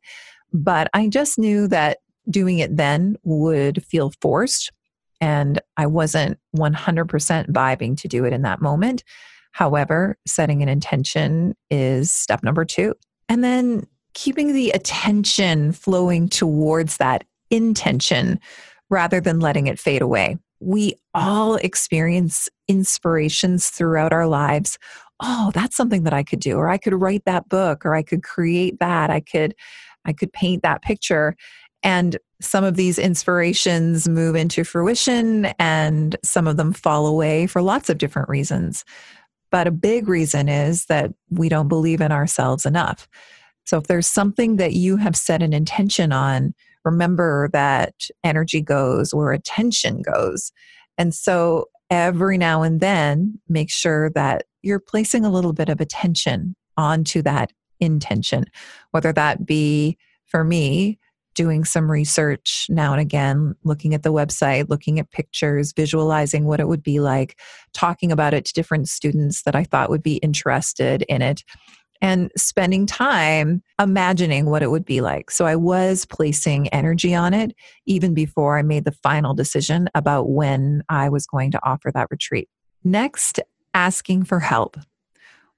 but 0.51 0.89
I 0.95 1.09
just 1.09 1.39
knew 1.39 1.69
that 1.69 1.99
doing 2.31 2.59
it 2.59 2.75
then 2.75 3.17
would 3.23 3.85
feel 3.85 4.13
forced. 4.23 4.73
And 5.21 5.61
I 5.77 5.87
wasn't 5.87 6.39
100% 6.57 7.51
vibing 7.51 7.97
to 7.99 8.09
do 8.09 8.25
it 8.25 8.33
in 8.33 8.43
that 8.43 8.63
moment. 8.63 9.05
However, 9.53 10.17
setting 10.27 10.63
an 10.63 10.71
intention 10.71 11.55
is 11.71 12.11
step 12.11 12.43
number 12.43 12.65
two. 12.65 12.95
And 13.29 13.45
then 13.45 13.87
keeping 14.15 14.55
the 14.55 14.71
attention 14.71 15.73
flowing 15.73 16.31
towards 16.31 16.97
that 16.97 17.25
intention 17.51 18.41
rather 18.89 19.21
than 19.21 19.39
letting 19.39 19.67
it 19.67 19.79
fade 19.79 20.01
away. 20.01 20.39
We 20.61 20.95
all 21.15 21.57
experience 21.57 22.49
inspirations 22.67 23.69
throughout 23.69 24.13
our 24.13 24.27
lives. 24.27 24.79
Oh, 25.21 25.51
that's 25.55 25.77
something 25.77 26.05
that 26.05 26.13
I 26.13 26.23
could 26.23 26.41
do, 26.41 26.57
or 26.57 26.69
I 26.69 26.79
could 26.79 26.95
write 26.95 27.25
that 27.27 27.49
book, 27.49 27.85
or 27.85 27.95
I 27.95 28.03
could 28.03 28.23
create 28.23 28.79
that. 28.81 29.11
I 29.11 29.21
could, 29.21 29.55
I 30.05 30.13
could 30.13 30.33
paint 30.33 30.63
that 30.63 30.83
picture. 30.83 31.37
And 31.83 32.19
some 32.41 32.65
of 32.65 32.77
these 32.77 32.99
inspirations 32.99 34.09
move 34.09 34.37
into 34.37 34.65
fruition 34.65 35.47
and 35.59 36.17
some 36.23 36.47
of 36.47 36.57
them 36.57 36.73
fall 36.73 37.07
away 37.07 37.47
for 37.47 37.63
lots 37.63 37.89
of 37.89 37.99
different 37.99 38.29
reasons. 38.29 38.85
But 39.51 39.67
a 39.67 39.73
big 39.73 40.09
reason 40.09 40.49
is 40.49 40.87
that 40.87 41.13
we 41.31 41.49
don't 41.49 41.69
believe 41.69 42.01
in 42.01 42.13
ourselves 42.13 42.67
enough. 42.67 43.09
So 43.65 43.79
if 43.79 43.85
there's 43.85 44.07
something 44.07 44.57
that 44.57 44.75
you 44.75 44.97
have 44.97 45.17
set 45.17 45.43
an 45.43 45.53
intention 45.53 46.13
on, 46.13 46.55
remember 46.91 47.49
that 47.53 47.95
energy 48.25 48.61
goes 48.61 49.15
where 49.15 49.33
attention 49.33 50.03
goes. 50.03 50.53
And 50.97 51.15
so 51.15 51.67
every 51.91 52.39
now 52.39 52.63
and 52.63 52.81
then, 52.81 53.41
make 53.49 53.71
sure 53.71 54.11
that 54.11 54.45
you're 54.63 54.81
placing 54.81 55.25
a 55.25 55.31
little 55.31 55.53
bit 55.53 55.69
of 55.69 55.81
attention 55.81 56.55
onto 56.77 57.23
that 57.23 57.53
intention, 57.81 58.45
whether 58.91 59.13
that 59.13 59.47
be 59.47 59.97
for 60.27 60.45
me, 60.45 60.99
doing 61.35 61.65
some 61.65 61.89
research 61.91 62.67
now 62.69 62.93
and 62.93 63.01
again, 63.01 63.55
looking 63.63 63.95
at 63.95 64.03
the 64.03 64.13
website, 64.13 64.69
looking 64.69 64.99
at 64.99 65.13
pictures, 65.13 65.73
visualizing 65.73 66.47
what 66.47 66.59
it 66.59 66.67
would 66.67 66.83
be 66.83 66.99
like, 66.99 67.39
talking 67.73 68.11
about 68.11 68.35
it 68.35 68.45
to 68.45 68.53
different 68.53 68.89
students 68.89 69.45
that 69.45 69.55
I 69.55 69.63
thought 69.63 69.89
would 69.89 70.03
be 70.03 70.17
interested 70.17 71.03
in 71.09 71.23
it, 71.23 71.45
and 72.01 72.31
spending 72.37 72.87
time 72.87 73.63
imagining 73.81 74.47
what 74.47 74.63
it 74.63 74.71
would 74.71 74.85
be 74.85 75.01
like. 75.01 75.31
So 75.31 75.47
I 75.47 75.57
was 75.57 76.05
placing 76.05 76.69
energy 76.69 77.15
on 77.15 77.35
it 77.35 77.55
even 77.87 78.15
before 78.15 78.59
I 78.59 78.63
made 78.63 78.85
the 78.85 78.93
final 78.93 79.35
decision 79.35 79.89
about 79.95 80.29
when 80.29 80.83
I 80.89 81.09
was 81.09 81.27
going 81.27 81.51
to 81.53 81.61
offer 81.63 81.91
that 81.93 82.09
retreat. 82.11 82.49
Next, 82.85 83.41
asking 83.75 84.25
for 84.25 84.41
help. 84.41 84.77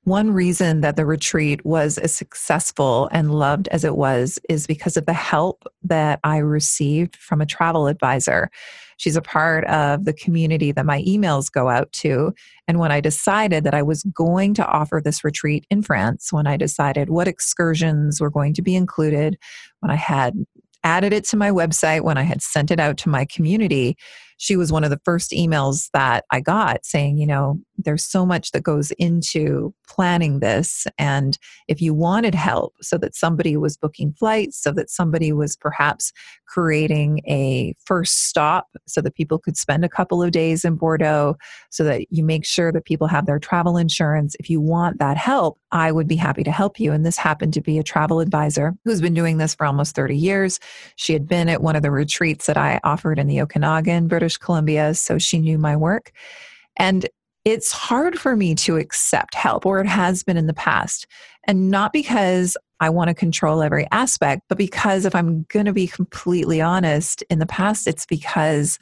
One 0.04 0.30
reason 0.30 0.80
that 0.80 0.96
the 0.96 1.04
retreat 1.04 1.64
was 1.64 1.98
as 1.98 2.16
successful 2.16 3.10
and 3.12 3.34
loved 3.34 3.68
as 3.68 3.84
it 3.84 3.96
was 3.96 4.38
is 4.48 4.66
because 4.66 4.96
of 4.96 5.04
the 5.04 5.12
help 5.12 5.64
that 5.82 6.20
I 6.24 6.38
received 6.38 7.16
from 7.16 7.42
a 7.42 7.46
travel 7.46 7.86
advisor. 7.86 8.50
She's 8.96 9.16
a 9.16 9.22
part 9.22 9.64
of 9.66 10.06
the 10.06 10.14
community 10.14 10.72
that 10.72 10.86
my 10.86 11.02
emails 11.02 11.52
go 11.52 11.68
out 11.68 11.92
to. 11.92 12.32
And 12.66 12.78
when 12.78 12.90
I 12.90 13.00
decided 13.00 13.64
that 13.64 13.74
I 13.74 13.82
was 13.82 14.02
going 14.04 14.54
to 14.54 14.66
offer 14.66 15.02
this 15.04 15.22
retreat 15.22 15.66
in 15.70 15.82
France, 15.82 16.32
when 16.32 16.46
I 16.46 16.56
decided 16.56 17.10
what 17.10 17.28
excursions 17.28 18.22
were 18.22 18.30
going 18.30 18.54
to 18.54 18.62
be 18.62 18.76
included, 18.76 19.38
when 19.80 19.90
I 19.90 19.96
had 19.96 20.34
added 20.82 21.12
it 21.12 21.24
to 21.26 21.36
my 21.36 21.50
website, 21.50 22.02
when 22.02 22.16
I 22.16 22.22
had 22.22 22.40
sent 22.40 22.70
it 22.70 22.80
out 22.80 22.96
to 22.98 23.10
my 23.10 23.26
community, 23.26 23.96
she 24.40 24.56
was 24.56 24.72
one 24.72 24.84
of 24.84 24.90
the 24.90 25.00
first 25.04 25.32
emails 25.32 25.90
that 25.92 26.24
I 26.30 26.40
got 26.40 26.86
saying, 26.86 27.18
you 27.18 27.26
know, 27.26 27.60
there's 27.76 28.04
so 28.04 28.24
much 28.24 28.52
that 28.52 28.62
goes 28.62 28.90
into 28.92 29.74
planning 29.86 30.40
this. 30.40 30.86
And 30.98 31.36
if 31.68 31.82
you 31.82 31.92
wanted 31.92 32.34
help 32.34 32.74
so 32.80 32.96
that 32.98 33.14
somebody 33.14 33.58
was 33.58 33.76
booking 33.76 34.14
flights, 34.14 34.62
so 34.62 34.72
that 34.72 34.88
somebody 34.88 35.30
was 35.32 35.56
perhaps 35.56 36.10
creating 36.46 37.20
a 37.28 37.74
first 37.84 38.28
stop 38.28 38.66
so 38.86 39.02
that 39.02 39.14
people 39.14 39.38
could 39.38 39.58
spend 39.58 39.84
a 39.84 39.90
couple 39.90 40.22
of 40.22 40.30
days 40.30 40.64
in 40.64 40.74
Bordeaux, 40.76 41.36
so 41.70 41.84
that 41.84 42.10
you 42.10 42.24
make 42.24 42.46
sure 42.46 42.72
that 42.72 42.86
people 42.86 43.08
have 43.08 43.26
their 43.26 43.38
travel 43.38 43.76
insurance, 43.76 44.34
if 44.40 44.48
you 44.48 44.60
want 44.60 44.98
that 44.98 45.18
help, 45.18 45.58
I 45.70 45.92
would 45.92 46.08
be 46.08 46.16
happy 46.16 46.44
to 46.44 46.50
help 46.50 46.80
you. 46.80 46.92
And 46.92 47.04
this 47.04 47.18
happened 47.18 47.52
to 47.54 47.60
be 47.60 47.78
a 47.78 47.82
travel 47.82 48.20
advisor 48.20 48.74
who's 48.84 49.02
been 49.02 49.14
doing 49.14 49.36
this 49.36 49.54
for 49.54 49.66
almost 49.66 49.94
30 49.94 50.16
years. 50.16 50.60
She 50.96 51.12
had 51.12 51.28
been 51.28 51.48
at 51.48 51.62
one 51.62 51.76
of 51.76 51.82
the 51.82 51.90
retreats 51.90 52.46
that 52.46 52.56
I 52.56 52.80
offered 52.84 53.18
in 53.18 53.26
the 53.26 53.42
Okanagan, 53.42 54.08
British 54.08 54.29
British 54.30 54.38
Columbia, 54.38 54.94
so 54.94 55.18
she 55.18 55.38
knew 55.38 55.58
my 55.58 55.76
work. 55.76 56.12
And 56.76 57.08
it's 57.44 57.72
hard 57.72 58.16
for 58.16 58.36
me 58.36 58.54
to 58.54 58.76
accept 58.76 59.34
help, 59.34 59.66
or 59.66 59.80
it 59.80 59.88
has 59.88 60.22
been 60.22 60.36
in 60.36 60.46
the 60.46 60.54
past. 60.54 61.06
And 61.48 61.68
not 61.68 61.92
because 61.92 62.56
I 62.78 62.90
want 62.90 63.08
to 63.08 63.14
control 63.14 63.60
every 63.60 63.88
aspect, 63.90 64.42
but 64.48 64.56
because 64.56 65.04
if 65.04 65.16
I'm 65.16 65.46
going 65.48 65.66
to 65.66 65.72
be 65.72 65.88
completely 65.88 66.60
honest, 66.60 67.24
in 67.28 67.40
the 67.40 67.46
past, 67.46 67.88
it's 67.88 68.06
because 68.06 68.78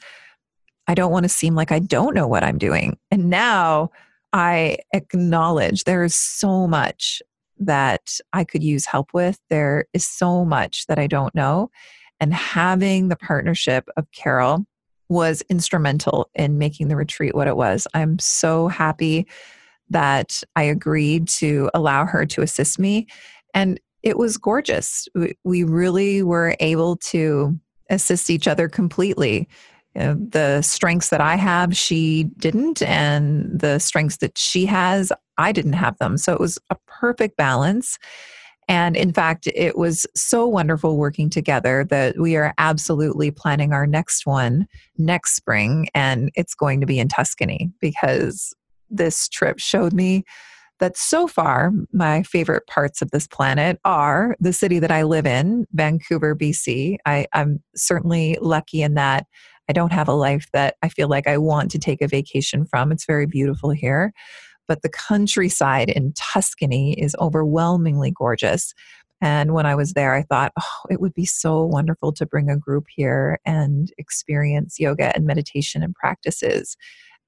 I 0.87 0.93
don't 0.93 1.11
want 1.11 1.23
to 1.23 1.29
seem 1.29 1.55
like 1.55 1.71
I 1.71 1.79
don't 1.79 2.13
know 2.13 2.27
what 2.27 2.43
I'm 2.43 2.59
doing. 2.59 2.97
And 3.09 3.29
now 3.29 3.89
I 4.31 4.77
acknowledge 4.93 5.85
there 5.85 6.03
is 6.03 6.15
so 6.15 6.67
much 6.67 7.23
that 7.57 8.19
I 8.33 8.43
could 8.43 8.63
use 8.63 8.85
help 8.85 9.13
with. 9.13 9.39
There 9.49 9.85
is 9.93 10.05
so 10.05 10.45
much 10.45 10.85
that 10.87 10.99
I 10.99 11.07
don't 11.07 11.33
know. 11.33 11.71
And 12.19 12.33
having 12.33 13.07
the 13.07 13.15
partnership 13.15 13.87
of 13.97 14.11
Carol, 14.11 14.65
was 15.09 15.41
instrumental 15.49 16.29
in 16.35 16.57
making 16.57 16.87
the 16.87 16.95
retreat 16.95 17.35
what 17.35 17.47
it 17.47 17.57
was. 17.57 17.87
I'm 17.93 18.19
so 18.19 18.67
happy 18.67 19.27
that 19.89 20.43
I 20.55 20.63
agreed 20.63 21.27
to 21.29 21.69
allow 21.73 22.05
her 22.05 22.25
to 22.27 22.41
assist 22.41 22.77
me. 22.79 23.07
And 23.53 23.79
it 24.03 24.17
was 24.17 24.37
gorgeous. 24.37 25.07
We 25.43 25.63
really 25.63 26.21
were 26.21 26.55
able 26.59 26.95
to 26.97 27.59
assist 27.89 28.29
each 28.29 28.47
other 28.47 28.69
completely. 28.69 29.49
You 29.95 30.01
know, 30.01 30.13
the 30.13 30.61
strengths 30.61 31.09
that 31.09 31.21
I 31.21 31.35
have, 31.35 31.75
she 31.75 32.25
didn't, 32.37 32.83
and 32.83 33.59
the 33.59 33.79
strengths 33.79 34.17
that 34.17 34.37
she 34.37 34.67
has, 34.67 35.11
I 35.39 35.51
didn't 35.51 35.73
have 35.73 35.97
them. 35.97 36.17
So 36.17 36.31
it 36.33 36.39
was 36.39 36.59
a 36.69 36.77
perfect 36.85 37.35
balance. 37.35 37.97
And 38.69 38.95
in 38.95 39.11
fact, 39.11 39.47
it 39.47 39.79
was 39.79 40.05
so 40.15 40.47
wonderful 40.47 40.95
working 40.95 41.31
together 41.31 41.83
that 41.89 42.19
we 42.19 42.35
are 42.35 42.53
absolutely 42.59 43.31
planning 43.31 43.73
our 43.73 43.87
next 43.87 44.27
one 44.27 44.67
next 44.95 45.35
spring. 45.35 45.89
And 45.95 46.31
it's 46.35 46.53
going 46.53 46.79
to 46.79 46.85
be 46.85 46.99
in 46.99 47.07
Tuscany 47.07 47.71
because 47.81 48.53
this 48.91 49.27
trip 49.27 49.57
showed 49.57 49.91
me 49.91 50.23
that 50.77 50.97
so 50.97 51.27
far, 51.27 51.71
my 51.91 52.21
favorite 52.21 52.67
parts 52.67 53.01
of 53.01 53.09
this 53.09 53.27
planet 53.27 53.79
are 53.85 54.37
the 54.39 54.53
city 54.53 54.77
that 54.79 54.91
I 54.91 55.01
live 55.01 55.25
in, 55.25 55.65
Vancouver, 55.73 56.35
BC. 56.35 56.97
I, 57.07 57.25
am 57.33 57.63
certainly 57.75 58.37
lucky 58.39 58.83
in 58.83 58.93
that 58.93 59.25
I 59.67 59.73
don't 59.73 59.91
have 59.91 60.07
a 60.07 60.13
life 60.13 60.45
that 60.53 60.75
I 60.83 60.89
feel 60.89 61.07
like 61.07 61.27
I 61.27 61.37
want 61.37 61.71
to 61.71 61.79
take 61.79 62.01
a 62.01 62.07
vacation 62.07 62.65
from. 62.65 62.91
It's 62.91 63.05
very 63.05 63.25
beautiful 63.25 63.71
here 63.71 64.13
but 64.69 64.83
the 64.83 64.89
countryside 64.89 65.89
in 65.89 66.13
Tuscany 66.13 66.93
is 66.93 67.15
overwhelmingly 67.19 68.11
gorgeous. 68.11 68.73
And 69.19 69.53
when 69.53 69.65
I 69.65 69.75
was 69.75 69.93
there, 69.93 70.13
I 70.13 70.21
thought, 70.21 70.53
oh, 70.57 70.85
it 70.89 71.01
would 71.01 71.13
be 71.13 71.25
so 71.25 71.65
wonderful 71.65 72.13
to 72.13 72.25
bring 72.25 72.49
a 72.49 72.55
group 72.55 72.85
here 72.87 73.39
and 73.45 73.91
experience 73.97 74.79
yoga 74.79 75.13
and 75.15 75.25
meditation 75.25 75.83
and 75.83 75.93
practices 75.93 76.77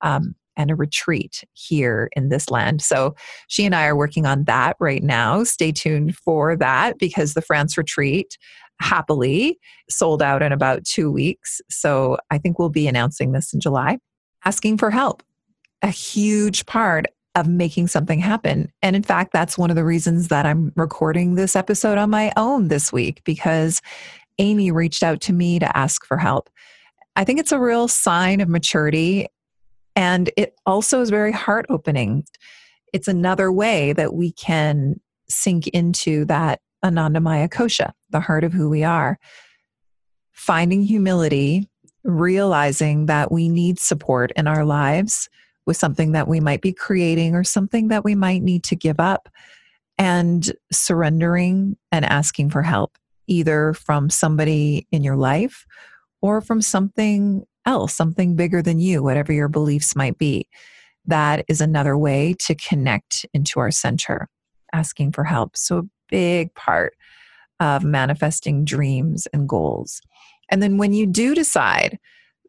um, 0.01 0.35
and 0.55 0.69
a 0.69 0.75
retreat 0.75 1.43
here 1.53 2.09
in 2.15 2.29
this 2.29 2.49
land. 2.49 2.81
So 2.81 3.15
she 3.47 3.65
and 3.65 3.75
I 3.75 3.87
are 3.87 3.95
working 3.95 4.25
on 4.25 4.45
that 4.45 4.77
right 4.79 5.03
now. 5.03 5.43
Stay 5.43 5.71
tuned 5.71 6.15
for 6.15 6.55
that 6.57 6.99
because 6.99 7.33
the 7.33 7.41
France 7.41 7.77
retreat 7.77 8.37
happily 8.79 9.59
sold 9.89 10.21
out 10.21 10.41
in 10.43 10.51
about 10.51 10.85
two 10.85 11.11
weeks. 11.11 11.59
So 11.69 12.17
I 12.29 12.37
think 12.37 12.59
we'll 12.59 12.69
be 12.69 12.87
announcing 12.87 13.31
this 13.31 13.53
in 13.53 13.59
July. 13.59 13.97
Asking 14.45 14.77
for 14.77 14.91
help. 14.91 15.23
A 15.81 15.89
huge 15.89 16.65
part 16.67 17.07
of 17.35 17.47
making 17.47 17.87
something 17.87 18.19
happen. 18.19 18.71
And 18.81 18.95
in 18.95 19.03
fact, 19.03 19.31
that's 19.31 19.57
one 19.57 19.69
of 19.69 19.75
the 19.75 19.85
reasons 19.85 20.27
that 20.27 20.45
I'm 20.45 20.73
recording 20.75 21.35
this 21.35 21.55
episode 21.55 21.97
on 21.97 22.09
my 22.09 22.31
own 22.35 22.67
this 22.67 22.91
week 22.91 23.21
because 23.23 23.81
Amy 24.37 24.71
reached 24.71 25.03
out 25.03 25.21
to 25.21 25.33
me 25.33 25.59
to 25.59 25.77
ask 25.77 26.05
for 26.05 26.17
help. 26.17 26.49
I 27.15 27.23
think 27.23 27.39
it's 27.39 27.51
a 27.51 27.59
real 27.59 27.87
sign 27.87 28.41
of 28.41 28.49
maturity. 28.49 29.27
And 29.95 30.29
it 30.37 30.55
also 30.65 31.01
is 31.01 31.09
very 31.09 31.31
heart 31.31 31.65
opening. 31.69 32.25
It's 32.93 33.07
another 33.07 33.51
way 33.51 33.93
that 33.93 34.13
we 34.13 34.31
can 34.31 34.99
sink 35.29 35.67
into 35.69 36.25
that 36.25 36.59
Anandamaya 36.83 37.49
Kosha, 37.49 37.91
the 38.09 38.19
heart 38.19 38.43
of 38.43 38.53
who 38.53 38.69
we 38.69 38.83
are. 38.83 39.19
Finding 40.31 40.83
humility, 40.83 41.69
realizing 42.03 43.05
that 43.05 43.31
we 43.31 43.47
need 43.47 43.79
support 43.79 44.31
in 44.35 44.47
our 44.47 44.65
lives 44.65 45.29
with 45.65 45.77
something 45.77 46.13
that 46.13 46.27
we 46.27 46.39
might 46.39 46.61
be 46.61 46.73
creating 46.73 47.35
or 47.35 47.43
something 47.43 47.89
that 47.89 48.03
we 48.03 48.15
might 48.15 48.41
need 48.41 48.63
to 48.65 48.75
give 48.75 48.99
up 48.99 49.29
and 49.97 50.51
surrendering 50.71 51.77
and 51.91 52.05
asking 52.05 52.49
for 52.49 52.63
help, 52.63 52.97
either 53.27 53.73
from 53.73 54.09
somebody 54.09 54.87
in 54.91 55.03
your 55.03 55.15
life 55.15 55.65
or 56.21 56.41
from 56.41 56.61
something 56.61 57.43
else, 57.65 57.93
something 57.93 58.35
bigger 58.35 58.61
than 58.61 58.79
you, 58.79 59.03
whatever 59.03 59.31
your 59.31 59.47
beliefs 59.47 59.95
might 59.95 60.17
be. 60.17 60.47
That 61.05 61.45
is 61.47 61.61
another 61.61 61.97
way 61.97 62.35
to 62.39 62.55
connect 62.55 63.25
into 63.33 63.59
our 63.59 63.71
center, 63.71 64.27
asking 64.73 65.11
for 65.11 65.23
help. 65.23 65.57
So, 65.57 65.77
a 65.79 65.83
big 66.09 66.53
part 66.55 66.93
of 67.59 67.83
manifesting 67.83 68.65
dreams 68.65 69.27
and 69.33 69.47
goals. 69.47 70.01
And 70.49 70.61
then 70.61 70.77
when 70.77 70.93
you 70.93 71.05
do 71.05 71.33
decide 71.33 71.99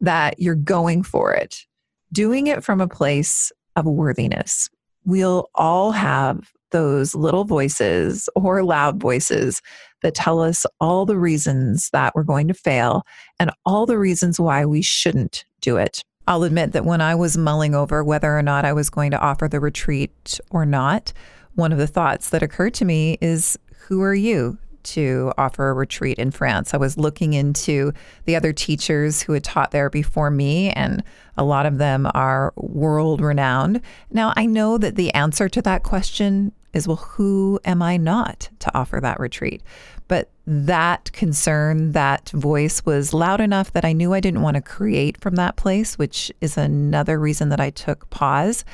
that 0.01 0.39
you're 0.39 0.55
going 0.55 1.03
for 1.03 1.33
it, 1.33 1.65
doing 2.13 2.47
it 2.47 2.63
from 2.63 2.79
a 2.79 2.87
place 2.87 3.51
of 3.75 3.85
worthiness. 3.85 4.69
We'll 5.03 5.49
all 5.55 5.91
have 5.91 6.51
those 6.71 7.13
little 7.13 7.43
voices 7.43 8.29
or 8.35 8.63
loud 8.63 8.99
voices 8.99 9.61
that 10.01 10.15
tell 10.15 10.41
us 10.41 10.65
all 10.79 11.05
the 11.05 11.17
reasons 11.17 11.89
that 11.91 12.13
we're 12.15 12.23
going 12.23 12.47
to 12.47 12.53
fail 12.53 13.03
and 13.39 13.51
all 13.65 13.85
the 13.85 13.97
reasons 13.97 14.39
why 14.39 14.65
we 14.65 14.81
shouldn't 14.81 15.45
do 15.61 15.77
it. 15.77 16.03
I'll 16.27 16.43
admit 16.43 16.71
that 16.71 16.85
when 16.85 17.01
I 17.01 17.15
was 17.15 17.37
mulling 17.37 17.75
over 17.75 18.03
whether 18.03 18.37
or 18.37 18.41
not 18.41 18.65
I 18.65 18.73
was 18.73 18.89
going 18.89 19.11
to 19.11 19.19
offer 19.19 19.47
the 19.47 19.59
retreat 19.59 20.39
or 20.51 20.65
not, 20.65 21.11
one 21.55 21.71
of 21.71 21.77
the 21.77 21.87
thoughts 21.87 22.29
that 22.29 22.43
occurred 22.43 22.73
to 22.75 22.85
me 22.85 23.17
is 23.21 23.57
who 23.87 24.01
are 24.01 24.15
you 24.15 24.57
to 24.83 25.31
offer 25.37 25.69
a 25.69 25.73
retreat 25.73 26.17
in 26.17 26.31
France. 26.31 26.73
I 26.73 26.77
was 26.77 26.97
looking 26.97 27.33
into 27.33 27.93
the 28.25 28.35
other 28.35 28.53
teachers 28.53 29.21
who 29.21 29.33
had 29.33 29.43
taught 29.43 29.71
there 29.71 29.89
before 29.89 30.29
me, 30.29 30.71
and 30.71 31.03
a 31.37 31.43
lot 31.43 31.65
of 31.65 31.77
them 31.77 32.09
are 32.13 32.53
world 32.55 33.21
renowned. 33.21 33.81
Now, 34.11 34.33
I 34.35 34.45
know 34.45 34.77
that 34.77 34.95
the 34.95 35.13
answer 35.13 35.49
to 35.49 35.61
that 35.61 35.83
question 35.83 36.51
is 36.73 36.87
well, 36.87 36.97
who 36.97 37.59
am 37.65 37.81
I 37.81 37.97
not 37.97 38.49
to 38.59 38.75
offer 38.77 38.99
that 38.99 39.19
retreat? 39.19 39.61
But 40.07 40.29
that 40.45 41.11
concern, 41.13 41.93
that 41.93 42.29
voice 42.29 42.85
was 42.85 43.13
loud 43.13 43.39
enough 43.39 43.71
that 43.73 43.85
I 43.85 43.93
knew 43.93 44.13
I 44.13 44.19
didn't 44.19 44.41
want 44.41 44.55
to 44.55 44.61
create 44.61 45.17
from 45.19 45.35
that 45.35 45.55
place, 45.55 45.97
which 45.97 46.31
is 46.41 46.57
another 46.57 47.19
reason 47.19 47.49
that 47.49 47.59
I 47.59 47.69
took 47.69 48.09
pause. 48.09 48.65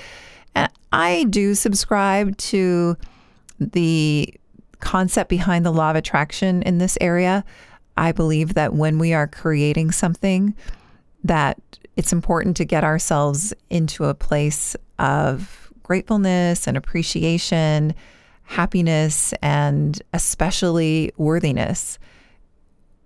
And 0.56 0.72
I 0.92 1.26
do 1.30 1.54
subscribe 1.54 2.36
to 2.38 2.98
the 3.60 4.34
concept 4.80 5.30
behind 5.30 5.66
the 5.66 5.72
law 5.72 5.90
of 5.90 5.96
attraction 5.96 6.62
in 6.64 6.78
this 6.78 6.98
area. 7.02 7.44
I 7.98 8.12
believe 8.12 8.54
that 8.54 8.74
when 8.74 8.98
we 8.98 9.14
are 9.14 9.28
creating 9.28 9.92
something, 9.92 10.56
that 11.24 11.60
it's 11.96 12.14
important 12.14 12.56
to 12.58 12.66
get 12.66 12.84
ourselves 12.84 13.54
into 13.70 14.06
a 14.06 14.14
place 14.14 14.76
of 14.98 15.72
gratefulness 15.84 16.68
and 16.68 16.78
appreciation, 16.78 17.94
happiness, 18.44 19.34
and 19.42 20.02
especially 20.14 21.12
worthiness. 21.18 22.00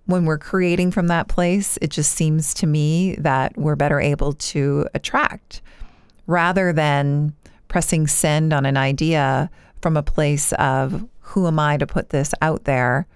When 0.06 0.26
we're 0.26 0.38
creating 0.38 0.90
from 0.90 1.08
that 1.08 1.28
place, 1.28 1.78
it 1.80 1.90
just 1.90 2.12
seems 2.12 2.54
to 2.54 2.66
me 2.66 3.16
that 3.16 3.56
we're 3.56 3.74
better 3.74 4.00
able 4.00 4.34
to 4.34 4.86
attract 4.94 5.62
rather 6.26 6.72
than 6.72 7.34
pressing 7.68 8.06
send 8.06 8.52
on 8.52 8.64
an 8.64 8.76
idea 8.76 9.50
from 9.82 9.96
a 9.96 10.02
place 10.02 10.52
of 10.52 11.08
who 11.24 11.46
am 11.46 11.58
I 11.58 11.78
to 11.78 11.86
put 11.86 12.10
this 12.10 12.32
out 12.42 12.64
there? 12.64 13.06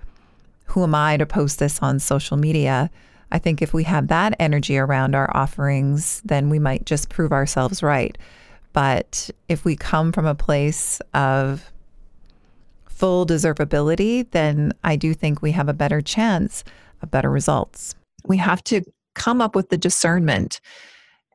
Who 0.66 0.82
am 0.82 0.94
I 0.94 1.16
to 1.18 1.26
post 1.26 1.58
this 1.58 1.80
on 1.82 1.98
social 1.98 2.36
media? 2.36 2.90
I 3.30 3.38
think 3.38 3.60
if 3.60 3.74
we 3.74 3.84
have 3.84 4.08
that 4.08 4.34
energy 4.40 4.78
around 4.78 5.14
our 5.14 5.34
offerings, 5.36 6.22
then 6.24 6.48
we 6.48 6.58
might 6.58 6.86
just 6.86 7.10
prove 7.10 7.32
ourselves 7.32 7.82
right. 7.82 8.16
But 8.72 9.30
if 9.48 9.64
we 9.64 9.76
come 9.76 10.12
from 10.12 10.26
a 10.26 10.34
place 10.34 11.00
of 11.12 11.70
full 12.86 13.26
deservability, 13.26 14.28
then 14.30 14.72
I 14.82 14.96
do 14.96 15.12
think 15.14 15.42
we 15.42 15.52
have 15.52 15.68
a 15.68 15.74
better 15.74 16.00
chance 16.00 16.64
of 17.02 17.10
better 17.10 17.30
results. 17.30 17.94
We 18.24 18.38
have 18.38 18.64
to 18.64 18.82
come 19.14 19.40
up 19.42 19.54
with 19.54 19.68
the 19.68 19.78
discernment 19.78 20.60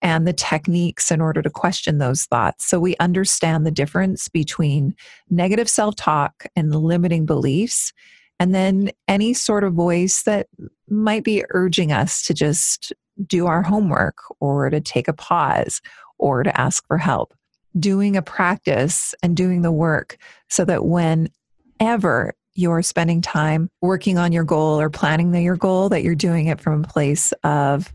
and 0.04 0.28
the 0.28 0.34
techniques 0.34 1.10
in 1.10 1.22
order 1.22 1.42
to 1.42 1.50
question 1.50 1.98
those 1.98 2.26
thoughts. 2.26 2.66
So 2.66 2.80
we 2.80 2.98
understand 2.98 3.66
the 3.66 3.72
difference 3.72 4.28
between 4.28 4.96
negative 5.30 5.70
self 5.70 5.96
talk 5.96 6.46
and 6.56 6.76
limiting 6.76 7.26
beliefs, 7.26 7.94
and 8.40 8.54
then 8.54 8.92
any 9.08 9.34
sort 9.34 9.64
of 9.64 9.74
voice 9.74 10.24
that 10.24 10.48
might 10.90 11.24
be 11.24 11.46
urging 11.52 11.94
us 11.94 12.22
to 12.24 12.34
just 12.34 12.92
do 13.26 13.48
our 13.48 13.64
homework 13.64 14.18
or 14.42 14.70
to 14.70 14.82
take 14.82 15.08
a 15.08 15.14
pause 15.14 15.82
or 16.20 16.44
to 16.44 16.60
ask 16.60 16.86
for 16.86 16.98
help. 16.98 17.34
Doing 17.80 18.18
a 18.18 18.22
practice 18.22 19.16
and 19.24 19.38
doing 19.38 19.62
the 19.62 19.72
work 19.72 20.18
so 20.50 20.66
that 20.66 20.86
whenever 20.86 22.34
you're 22.56 22.82
spending 22.84 23.22
time 23.22 23.70
working 23.82 24.18
on 24.18 24.32
your 24.32 24.44
goal 24.44 24.80
or 24.80 24.90
planning 24.90 25.34
your 25.34 25.58
goal, 25.58 25.90
that 25.90 26.04
you're 26.04 26.14
doing 26.14 26.48
it 26.48 26.62
from 26.62 26.84
a 26.84 26.88
place 26.88 27.32
of 27.44 27.92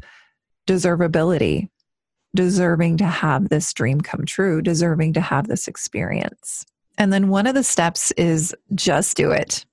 deservability 0.66 1.68
deserving 2.38 2.96
to 2.96 3.05
have 3.05 3.48
this 3.48 3.72
dream 3.72 4.01
come 4.01 4.24
true, 4.24 4.62
deserving 4.62 5.12
to 5.12 5.20
have 5.20 5.48
this 5.48 5.66
experience. 5.66 6.64
And 6.96 7.12
then 7.12 7.31
one 7.31 7.48
of 7.48 7.57
the 7.57 7.64
steps 7.64 8.12
is 8.12 8.55
just 8.77 9.16
do 9.16 9.33
it. 9.33 9.66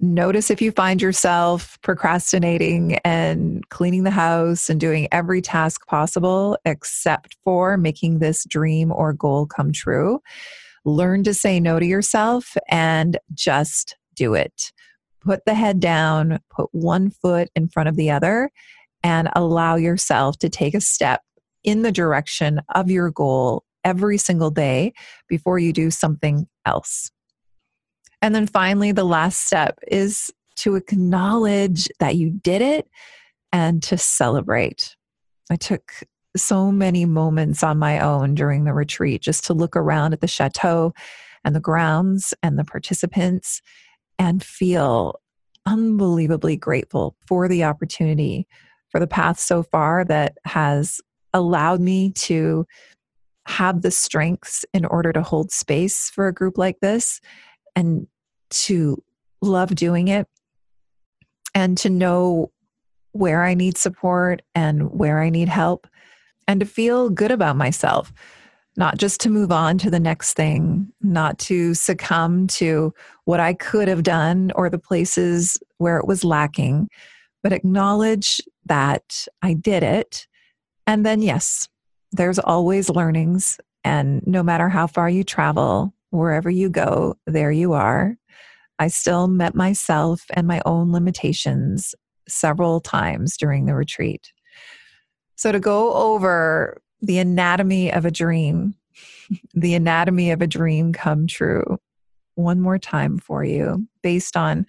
Notice 0.00 0.50
if 0.50 0.60
you 0.60 0.72
find 0.72 1.00
yourself 1.00 1.78
procrastinating 1.82 2.94
and 3.04 3.68
cleaning 3.68 4.02
the 4.02 4.10
house 4.10 4.68
and 4.68 4.80
doing 4.80 5.06
every 5.12 5.40
task 5.40 5.86
possible 5.86 6.58
except 6.64 7.36
for 7.44 7.76
making 7.76 8.18
this 8.18 8.44
dream 8.48 8.90
or 8.90 9.12
goal 9.12 9.46
come 9.46 9.70
true. 9.70 10.18
Learn 10.84 11.22
to 11.22 11.32
say 11.32 11.60
no 11.60 11.78
to 11.78 11.86
yourself 11.86 12.56
and 12.68 13.16
just 13.32 13.96
do 14.16 14.34
it. 14.34 14.72
Put 15.20 15.44
the 15.44 15.54
head 15.54 15.78
down, 15.78 16.40
put 16.50 16.68
one 16.72 17.10
foot 17.10 17.48
in 17.54 17.68
front 17.68 17.88
of 17.88 17.94
the 17.94 18.10
other, 18.10 18.50
and 19.04 19.28
allow 19.36 19.76
yourself 19.76 20.36
to 20.38 20.48
take 20.48 20.74
a 20.74 20.80
step 20.80 21.20
in 21.66 21.82
the 21.82 21.92
direction 21.92 22.62
of 22.74 22.90
your 22.90 23.10
goal 23.10 23.64
every 23.84 24.16
single 24.16 24.50
day 24.50 24.94
before 25.28 25.58
you 25.58 25.72
do 25.72 25.90
something 25.90 26.46
else. 26.64 27.10
And 28.22 28.34
then 28.34 28.46
finally, 28.46 28.92
the 28.92 29.04
last 29.04 29.42
step 29.46 29.78
is 29.86 30.30
to 30.56 30.76
acknowledge 30.76 31.88
that 32.00 32.16
you 32.16 32.30
did 32.30 32.62
it 32.62 32.88
and 33.52 33.82
to 33.82 33.98
celebrate. 33.98 34.96
I 35.50 35.56
took 35.56 35.92
so 36.36 36.72
many 36.72 37.04
moments 37.04 37.62
on 37.62 37.78
my 37.78 38.00
own 38.00 38.34
during 38.34 38.64
the 38.64 38.72
retreat 38.72 39.22
just 39.22 39.44
to 39.44 39.54
look 39.54 39.76
around 39.76 40.12
at 40.12 40.20
the 40.20 40.26
chateau 40.26 40.92
and 41.44 41.54
the 41.54 41.60
grounds 41.60 42.34
and 42.42 42.58
the 42.58 42.64
participants 42.64 43.62
and 44.18 44.42
feel 44.42 45.20
unbelievably 45.66 46.56
grateful 46.56 47.16
for 47.26 47.48
the 47.48 47.64
opportunity 47.64 48.46
for 48.90 49.00
the 49.00 49.06
path 49.06 49.38
so 49.38 49.62
far 49.62 50.04
that 50.04 50.38
has 50.44 51.00
allowed 51.36 51.80
me 51.80 52.10
to 52.12 52.66
have 53.46 53.82
the 53.82 53.90
strengths 53.90 54.64
in 54.74 54.84
order 54.84 55.12
to 55.12 55.22
hold 55.22 55.52
space 55.52 56.10
for 56.10 56.26
a 56.26 56.34
group 56.34 56.58
like 56.58 56.80
this 56.80 57.20
and 57.76 58.06
to 58.50 59.02
love 59.40 59.74
doing 59.74 60.08
it 60.08 60.26
and 61.54 61.78
to 61.78 61.90
know 61.90 62.50
where 63.12 63.44
I 63.44 63.54
need 63.54 63.78
support 63.78 64.42
and 64.54 64.90
where 64.90 65.20
I 65.20 65.30
need 65.30 65.48
help 65.48 65.86
and 66.48 66.60
to 66.60 66.66
feel 66.66 67.08
good 67.08 67.30
about 67.30 67.56
myself. 67.56 68.12
Not 68.76 68.98
just 68.98 69.20
to 69.22 69.30
move 69.30 69.50
on 69.50 69.78
to 69.78 69.90
the 69.90 70.00
next 70.00 70.34
thing, 70.34 70.92
not 71.00 71.38
to 71.40 71.72
succumb 71.72 72.46
to 72.48 72.92
what 73.24 73.40
I 73.40 73.54
could 73.54 73.88
have 73.88 74.02
done 74.02 74.52
or 74.54 74.68
the 74.68 74.78
places 74.78 75.58
where 75.78 75.96
it 75.96 76.06
was 76.06 76.24
lacking, 76.24 76.90
but 77.42 77.54
acknowledge 77.54 78.40
that 78.66 79.26
I 79.40 79.54
did 79.54 79.82
it 79.82 80.26
and 80.86 81.04
then, 81.04 81.22
yes, 81.22 81.68
there's 82.12 82.38
always 82.38 82.88
learnings. 82.88 83.58
And 83.84 84.22
no 84.26 84.42
matter 84.42 84.68
how 84.68 84.86
far 84.86 85.08
you 85.08 85.24
travel, 85.24 85.94
wherever 86.10 86.50
you 86.50 86.70
go, 86.70 87.16
there 87.26 87.52
you 87.52 87.72
are. 87.72 88.16
I 88.78 88.88
still 88.88 89.26
met 89.28 89.54
myself 89.54 90.24
and 90.30 90.46
my 90.46 90.60
own 90.66 90.92
limitations 90.92 91.94
several 92.28 92.80
times 92.80 93.36
during 93.36 93.66
the 93.66 93.74
retreat. 93.74 94.32
So, 95.36 95.52
to 95.52 95.60
go 95.60 95.92
over 95.92 96.80
the 97.00 97.18
anatomy 97.18 97.92
of 97.92 98.04
a 98.04 98.10
dream, 98.10 98.74
the 99.54 99.74
anatomy 99.74 100.30
of 100.30 100.42
a 100.42 100.46
dream 100.46 100.92
come 100.92 101.26
true, 101.26 101.78
one 102.34 102.60
more 102.60 102.78
time 102.78 103.18
for 103.18 103.44
you, 103.44 103.86
based 104.02 104.36
on 104.36 104.66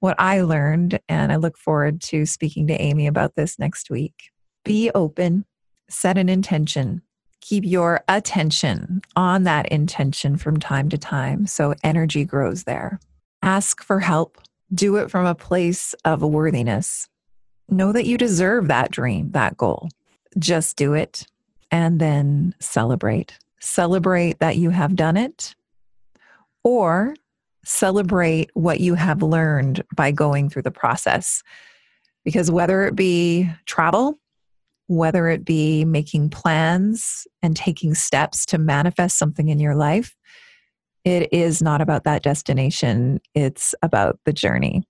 what 0.00 0.16
I 0.18 0.42
learned. 0.42 1.00
And 1.08 1.32
I 1.32 1.36
look 1.36 1.56
forward 1.58 2.00
to 2.02 2.26
speaking 2.26 2.66
to 2.68 2.80
Amy 2.80 3.06
about 3.06 3.34
this 3.36 3.58
next 3.58 3.90
week. 3.90 4.30
Be 4.68 4.90
open, 4.94 5.46
set 5.88 6.18
an 6.18 6.28
intention. 6.28 7.02
Keep 7.40 7.64
your 7.64 8.04
attention 8.08 9.02
on 9.16 9.44
that 9.44 9.66
intention 9.68 10.36
from 10.36 10.58
time 10.58 10.90
to 10.90 10.98
time 10.98 11.46
so 11.46 11.74
energy 11.82 12.24
grows 12.24 12.64
there. 12.64 13.00
Ask 13.42 13.82
for 13.82 14.00
help. 14.00 14.38
Do 14.74 14.96
it 14.96 15.10
from 15.10 15.26
a 15.26 15.34
place 15.34 15.94
of 16.04 16.22
worthiness. 16.22 17.08
Know 17.70 17.92
that 17.92 18.06
you 18.06 18.18
deserve 18.18 18.68
that 18.68 18.90
dream, 18.90 19.30
that 19.32 19.56
goal. 19.56 19.88
Just 20.38 20.76
do 20.76 20.94
it 20.94 21.26
and 21.70 22.00
then 22.00 22.54
celebrate. 22.60 23.38
Celebrate 23.60 24.38
that 24.40 24.56
you 24.56 24.70
have 24.70 24.96
done 24.96 25.16
it. 25.16 25.54
or 26.64 27.14
celebrate 27.64 28.50
what 28.54 28.80
you 28.80 28.94
have 28.94 29.22
learned 29.22 29.84
by 29.94 30.10
going 30.10 30.48
through 30.50 30.62
the 30.62 30.70
process. 30.70 31.42
Because 32.24 32.50
whether 32.50 32.84
it 32.86 32.96
be 32.96 33.50
travel, 33.66 34.18
whether 34.88 35.28
it 35.28 35.44
be 35.44 35.84
making 35.84 36.30
plans 36.30 37.26
and 37.42 37.54
taking 37.54 37.94
steps 37.94 38.44
to 38.46 38.58
manifest 38.58 39.18
something 39.18 39.48
in 39.48 39.60
your 39.60 39.76
life, 39.76 40.16
it 41.04 41.32
is 41.32 41.62
not 41.62 41.80
about 41.80 42.04
that 42.04 42.22
destination, 42.22 43.20
it's 43.34 43.74
about 43.82 44.18
the 44.24 44.32
journey. 44.32 44.82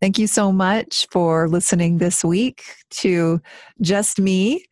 Thank 0.00 0.18
you 0.18 0.26
so 0.26 0.52
much 0.52 1.06
for 1.10 1.48
listening 1.48 1.98
this 1.98 2.24
week 2.24 2.64
to 2.90 3.40
just 3.80 4.18
me. 4.18 4.64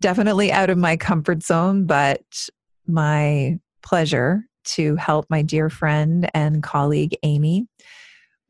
Definitely 0.00 0.52
out 0.52 0.70
of 0.70 0.78
my 0.78 0.96
comfort 0.96 1.42
zone, 1.42 1.86
but 1.86 2.22
my 2.86 3.58
pleasure 3.82 4.44
to 4.64 4.96
help 4.96 5.26
my 5.28 5.42
dear 5.42 5.68
friend 5.68 6.30
and 6.34 6.62
colleague, 6.62 7.16
Amy. 7.22 7.66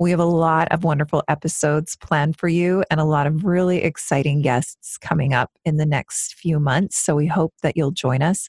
We 0.01 0.11
have 0.11 0.21
a 0.21 0.25
lot 0.25 0.69
of 0.73 0.83
wonderful 0.83 1.23
episodes 1.29 1.97
planned 1.97 2.37
for 2.37 2.49
you 2.49 2.83
and 2.91 2.99
a 2.99 3.05
lot 3.05 3.29
of 3.29 3.45
really 3.45 3.79
exciting 3.85 4.43
guests 4.43 4.99
coming 4.99 5.33
up 5.33 5.51
in 5.65 5.77
the 5.77 5.87
next 5.87 6.35
few 6.35 6.59
months. 6.59 6.99
So 6.99 7.15
we 7.15 7.29
hope 7.29 7.55
that 7.63 7.77
you'll 7.77 7.93
join 7.93 8.21
us. 8.21 8.49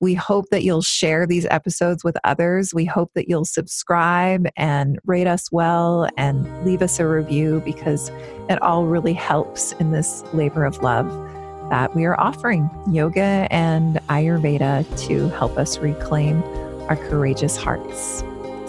We 0.00 0.12
hope 0.14 0.50
that 0.50 0.64
you'll 0.64 0.82
share 0.82 1.26
these 1.26 1.46
episodes 1.46 2.04
with 2.04 2.16
others. 2.24 2.74
We 2.74 2.84
hope 2.84 3.12
that 3.14 3.28
you'll 3.28 3.46
subscribe 3.46 4.48
and 4.56 4.98
rate 5.06 5.28
us 5.28 5.50
well 5.50 6.08
and 6.18 6.66
leave 6.66 6.82
us 6.82 7.00
a 7.00 7.06
review 7.06 7.62
because 7.64 8.10
it 8.50 8.60
all 8.60 8.84
really 8.84 9.14
helps 9.14 9.72
in 9.74 9.92
this 9.92 10.24
labor 10.34 10.64
of 10.64 10.82
love 10.82 11.06
that 11.70 11.94
we 11.96 12.04
are 12.04 12.20
offering 12.20 12.68
yoga 12.90 13.46
and 13.50 13.96
Ayurveda 14.08 14.84
to 15.06 15.28
help 15.30 15.56
us 15.56 15.78
reclaim 15.78 16.42
our 16.90 16.96
courageous 16.96 17.56
hearts. 17.56 18.22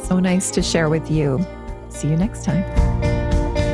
So 0.08 0.20
nice 0.20 0.52
to 0.52 0.62
share 0.62 0.88
with 0.88 1.12
you. 1.12 1.46
See 1.94 2.10
you 2.10 2.18
next 2.18 2.44
time. 2.44 2.64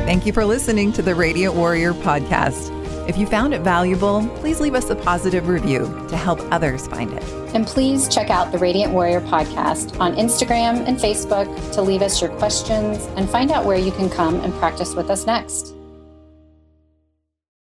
Thank 0.06 0.26
you 0.26 0.32
for 0.32 0.44
listening 0.44 0.92
to 0.92 1.02
the 1.02 1.14
Radiant 1.14 1.54
Warrior 1.54 1.94
podcast. 1.94 2.76
If 3.08 3.16
you 3.16 3.26
found 3.26 3.54
it 3.54 3.62
valuable, 3.62 4.26
please 4.36 4.60
leave 4.60 4.74
us 4.74 4.90
a 4.90 4.94
positive 4.94 5.48
review 5.48 5.84
to 6.08 6.16
help 6.16 6.40
others 6.52 6.86
find 6.86 7.12
it. 7.12 7.22
And 7.54 7.66
please 7.66 8.08
check 8.08 8.30
out 8.30 8.52
the 8.52 8.58
Radiant 8.58 8.92
Warrior 8.92 9.20
podcast 9.20 9.98
on 9.98 10.14
Instagram 10.14 10.86
and 10.86 10.98
Facebook 10.98 11.72
to 11.72 11.82
leave 11.82 12.02
us 12.02 12.20
your 12.20 12.30
questions 12.38 13.06
and 13.16 13.28
find 13.28 13.50
out 13.50 13.64
where 13.64 13.78
you 13.78 13.90
can 13.92 14.08
come 14.08 14.36
and 14.40 14.52
practice 14.54 14.94
with 14.94 15.10
us 15.10 15.26
next. 15.26 15.74